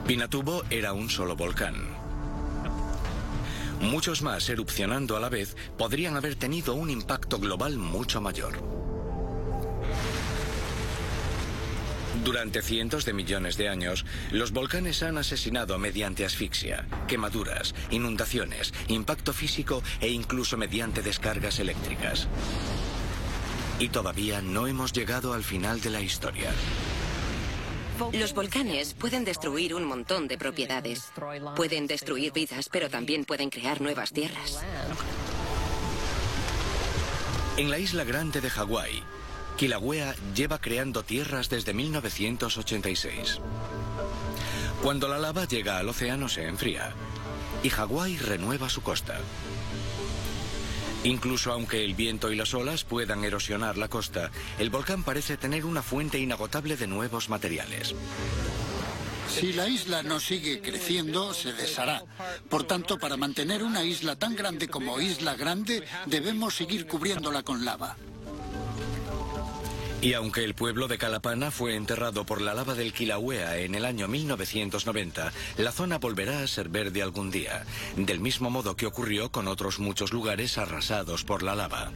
Pinatubo 0.05 0.65
era 0.69 0.93
un 0.93 1.09
solo 1.09 1.37
volcán. 1.37 1.77
Muchos 3.81 4.23
más 4.23 4.49
erupcionando 4.49 5.17
a 5.17 5.21
la 5.21 5.29
vez 5.29 5.57
podrían 5.77 6.17
haber 6.17 6.35
tenido 6.35 6.75
un 6.75 6.91
impacto 6.91 7.39
global 7.39 7.77
mucho 7.79 8.21
mayor. 8.21 8.88
Durante 12.25 12.63
cientos 12.63 13.05
de 13.05 13.13
millones 13.13 13.57
de 13.57 13.69
años, 13.69 14.05
los 14.33 14.53
volcanes 14.53 15.03
han 15.03 15.19
asesinado 15.19 15.79
mediante 15.79 16.25
asfixia, 16.25 16.87
quemaduras, 17.07 17.75
inundaciones, 17.91 18.75
impacto 18.89 19.33
físico 19.33 19.83
e 20.01 20.09
incluso 20.09 20.57
mediante 20.57 21.03
descargas 21.03 21.59
eléctricas. 21.59 22.27
Y 23.79 23.89
todavía 23.89 24.43
no 24.43 24.67
hemos 24.67 24.93
llegado 24.93 25.33
al 25.33 25.45
final 25.45 25.81
de 25.81 25.91
la 25.91 26.01
historia. 26.01 26.51
Los 28.13 28.33
volcanes 28.33 28.95
pueden 28.95 29.25
destruir 29.25 29.75
un 29.75 29.85
montón 29.85 30.29
de 30.29 30.39
propiedades. 30.39 31.13
Pueden 31.57 31.87
destruir 31.87 32.33
vidas, 32.33 32.69
pero 32.71 32.89
también 32.89 33.25
pueden 33.25 33.51
crear 33.51 33.81
nuevas 33.81 34.13
tierras. 34.13 34.65
En 37.57 37.71
la 37.71 37.79
isla 37.79 38.05
grande 38.05 38.41
de 38.41 38.51
Hawái, 38.51 39.03
Kilauea 39.59 40.15
lleva 40.37 40.61
creando 40.61 41.03
tierras 41.03 41.49
desde 41.49 41.75
1986. 41.75 43.41
Cuando 44.85 45.09
la 45.09 45.19
lava 45.19 45.47
llega 45.47 45.79
al 45.79 45.89
océano 45.89 46.29
se 46.29 46.47
enfría 46.47 46.95
y 47.65 47.69
Hawái 47.69 48.19
renueva 48.19 48.69
su 48.69 48.83
costa. 48.83 49.19
Incluso 51.03 51.51
aunque 51.51 51.85
el 51.85 51.95
viento 51.95 52.31
y 52.31 52.37
las 52.37 52.55
olas 52.55 52.85
puedan 52.85 53.25
erosionar 53.25 53.77
la 53.77 53.89
costa, 53.89 54.31
el 54.61 54.71
volcán 54.71 55.03
parece 55.03 55.37
tener 55.37 55.65
una 55.65 55.83
fuente 55.83 56.21
inagotable 56.21 56.77
de 56.77 56.87
nuevos 56.87 57.29
materiales. 57.29 57.97
Si 59.29 59.53
la 59.53 59.69
isla 59.69 60.05
no 60.05 60.21
sigue 60.21 60.61
creciendo, 60.61 61.35
se 61.35 61.53
deshará. 61.53 62.05
Por 62.49 62.63
tanto, 62.63 62.97
para 62.97 63.17
mantener 63.17 63.65
una 63.65 63.83
isla 63.83 64.15
tan 64.15 64.37
grande 64.37 64.69
como 64.69 65.01
Isla 65.01 65.35
Grande, 65.35 65.83
debemos 66.07 66.55
seguir 66.55 66.87
cubriéndola 66.87 67.43
con 67.43 67.65
lava. 67.65 67.97
Y 70.01 70.13
aunque 70.13 70.45
el 70.45 70.55
pueblo 70.55 70.87
de 70.87 70.97
Calapana 70.97 71.51
fue 71.51 71.75
enterrado 71.75 72.25
por 72.25 72.41
la 72.41 72.55
lava 72.55 72.75
del 72.75 72.93
Kilauea 72.93 73.59
en 73.59 73.75
el 73.75 73.85
año 73.85 74.07
1990, 74.07 75.33
la 75.57 75.73
zona 75.73 75.99
volverá 75.99 76.41
a 76.41 76.47
ser 76.47 76.69
verde 76.69 77.03
algún 77.03 77.33
día, 77.33 77.65
del 77.97 78.21
mismo 78.21 78.49
modo 78.49 78.77
que 78.77 78.87
ocurrió 78.87 79.33
con 79.33 79.49
otros 79.49 79.81
muchos 79.81 80.13
lugares 80.13 80.57
arrasados 80.57 81.25
por 81.25 81.43
la 81.43 81.57
lava. 81.57 81.91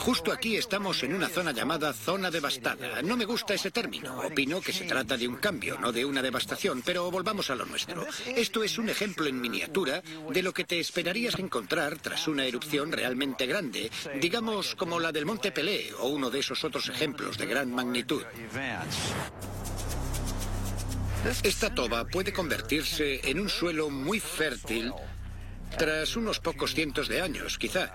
Justo 0.00 0.32
aquí 0.32 0.56
estamos 0.56 1.02
en 1.02 1.14
una 1.14 1.28
zona 1.28 1.52
llamada 1.52 1.92
zona 1.92 2.30
devastada. 2.30 3.02
No 3.02 3.18
me 3.18 3.26
gusta 3.26 3.52
ese 3.52 3.70
término. 3.70 4.18
Opino 4.22 4.60
que 4.62 4.72
se 4.72 4.86
trata 4.86 5.14
de 5.18 5.28
un 5.28 5.36
cambio, 5.36 5.78
no 5.78 5.92
de 5.92 6.06
una 6.06 6.22
devastación, 6.22 6.82
pero 6.82 7.10
volvamos 7.10 7.50
a 7.50 7.54
lo 7.54 7.66
nuestro. 7.66 8.06
Esto 8.34 8.64
es 8.64 8.78
un 8.78 8.88
ejemplo 8.88 9.26
en 9.26 9.38
miniatura 9.38 10.02
de 10.30 10.42
lo 10.42 10.54
que 10.54 10.64
te 10.64 10.80
esperarías 10.80 11.38
encontrar 11.38 11.98
tras 11.98 12.28
una 12.28 12.46
erupción 12.46 12.92
realmente 12.92 13.44
grande, 13.46 13.90
digamos 14.18 14.74
como 14.74 14.98
la 14.98 15.12
del 15.12 15.26
Monte 15.26 15.52
Pelé 15.52 15.92
o 15.98 16.08
uno 16.08 16.30
de 16.30 16.38
esos 16.38 16.64
otros 16.64 16.88
ejemplos 16.88 17.36
de 17.36 17.46
gran 17.46 17.70
magnitud. 17.70 18.22
Esta 21.42 21.74
toba 21.74 22.06
puede 22.06 22.32
convertirse 22.32 23.20
en 23.28 23.38
un 23.38 23.50
suelo 23.50 23.90
muy 23.90 24.18
fértil 24.18 24.92
tras 25.76 26.16
unos 26.16 26.40
pocos 26.40 26.74
cientos 26.74 27.08
de 27.08 27.20
años, 27.20 27.58
quizá. 27.58 27.94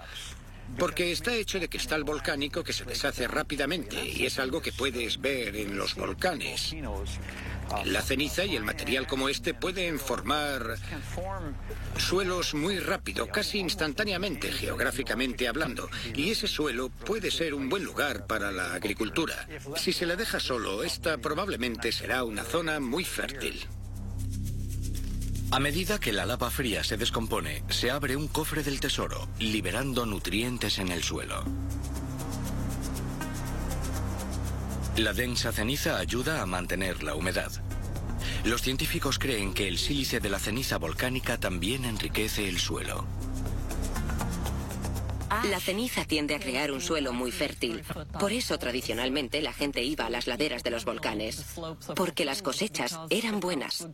Porque 0.78 1.12
está 1.12 1.34
hecho 1.34 1.60
de 1.60 1.70
cristal 1.70 2.04
volcánico 2.04 2.64
que 2.64 2.74
se 2.74 2.84
deshace 2.86 3.28
rápidamente 3.28 4.06
y 4.06 4.26
es 4.26 4.40
algo 4.40 4.62
que 4.62 4.72
puedes 4.72 5.22
ver 5.22 5.56
en 5.56 5.78
los 5.78 5.96
volcanes. 5.96 6.76
La 7.86 8.02
ceniza 8.02 8.46
y 8.46 8.56
el 8.56 8.64
material 8.64 9.08
como 9.08 9.30
este 9.30 9.54
pueden 9.54 10.00
formar 10.00 10.78
suelos 11.98 12.54
muy 12.54 12.80
rápido, 12.80 13.28
casi 13.28 13.60
instantáneamente, 13.60 14.52
geográficamente 14.52 15.48
hablando. 15.48 15.90
Y 16.14 16.32
ese 16.32 16.48
suelo 16.48 16.90
puede 16.90 17.32
ser 17.32 17.54
un 17.54 17.70
buen 17.70 17.84
lugar 17.84 18.28
para 18.28 18.52
la 18.52 18.74
agricultura. 18.74 19.48
Si 19.78 19.94
se 19.94 20.06
le 20.06 20.16
deja 20.16 20.40
solo, 20.40 20.84
esta 20.84 21.18
probablemente 21.18 21.92
será 21.92 22.24
una 22.24 22.44
zona 22.44 22.80
muy 22.80 23.04
fértil. 23.04 23.66
A 25.56 25.60
medida 25.62 26.02
que 26.02 26.12
la 26.12 26.26
lava 26.26 26.52
fría 26.52 26.84
se 26.84 26.98
descompone, 26.98 27.64
se 27.70 27.90
abre 27.90 28.18
un 28.18 28.28
cofre 28.28 28.62
del 28.62 28.82
tesoro, 28.82 29.30
liberando 29.40 30.06
nutrientes 30.06 30.80
en 30.80 30.90
el 30.90 31.02
suelo. 31.02 31.46
La 34.98 35.14
densa 35.14 35.54
ceniza 35.54 35.98
ayuda 35.98 36.42
a 36.42 36.46
mantener 36.46 37.04
la 37.04 37.16
humedad. 37.16 37.54
Los 38.44 38.64
científicos 38.64 39.18
creen 39.18 39.54
que 39.54 39.70
el 39.70 39.78
sílice 39.78 40.20
de 40.20 40.30
la 40.30 40.40
ceniza 40.40 40.78
volcánica 40.78 41.38
también 41.38 41.86
enriquece 41.86 42.50
el 42.50 42.60
suelo. 42.60 43.06
La 45.50 45.60
ceniza 45.60 46.06
tiende 46.06 46.36
a 46.36 46.40
crear 46.40 46.72
un 46.72 46.82
suelo 46.82 47.14
muy 47.14 47.32
fértil. 47.32 47.84
Por 48.20 48.34
eso 48.34 48.58
tradicionalmente 48.58 49.42
la 49.42 49.54
gente 49.54 49.84
iba 49.84 50.08
a 50.08 50.10
las 50.10 50.28
laderas 50.28 50.64
de 50.64 50.72
los 50.72 50.86
volcanes, 50.86 51.46
porque 51.96 52.26
las 52.26 52.42
cosechas 52.42 53.00
eran 53.10 53.40
buenas. 53.40 53.88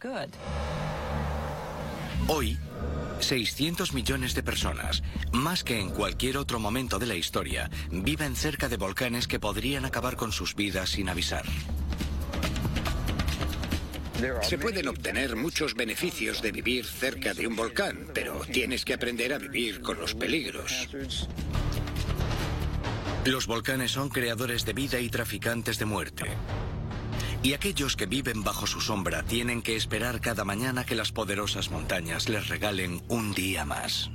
Hoy, 2.34 2.58
600 3.20 3.92
millones 3.92 4.34
de 4.36 4.42
personas, 4.42 5.04
más 5.34 5.66
que 5.66 5.82
en 5.82 5.90
cualquier 5.90 6.38
otro 6.38 6.62
momento 6.62 6.98
de 6.98 7.06
la 7.06 7.16
historia, 7.16 7.70
viven 7.92 8.38
cerca 8.38 8.70
de 8.70 8.78
volcanes 8.78 9.28
que 9.28 9.38
podrían 9.38 9.84
acabar 9.84 10.16
con 10.16 10.32
sus 10.32 10.56
vidas 10.56 10.92
sin 10.92 11.10
avisar. 11.10 11.44
Se 14.44 14.58
pueden 14.58 14.88
obtener 14.88 15.36
muchos 15.36 15.76
beneficios 15.76 16.42
de 16.42 16.54
vivir 16.54 16.86
cerca 16.86 17.34
de 17.34 17.48
un 17.48 17.58
volcán, 17.58 18.08
pero 18.14 18.40
tienes 18.50 18.86
que 18.86 18.94
aprender 18.94 19.34
a 19.34 19.38
vivir 19.38 19.82
con 19.82 20.00
los 20.00 20.16
peligros. 20.16 20.88
Los 23.26 23.46
volcanes 23.46 23.92
son 23.92 24.08
creadores 24.08 24.64
de 24.64 24.72
vida 24.72 25.02
y 25.02 25.10
traficantes 25.10 25.78
de 25.80 25.86
muerte. 25.86 26.28
Y 27.44 27.54
aquellos 27.54 27.96
que 27.96 28.06
viven 28.06 28.44
bajo 28.44 28.68
su 28.68 28.82
sombra 28.82 29.24
tienen 29.24 29.64
que 29.64 29.76
esperar 29.76 30.22
cada 30.22 30.44
mañana 30.44 30.86
que 30.86 30.96
las 30.96 31.12
poderosas 31.12 31.72
montañas 31.72 32.30
les 32.30 32.48
regalen 32.48 33.02
un 33.08 33.34
día 33.34 33.66
más. 33.66 34.12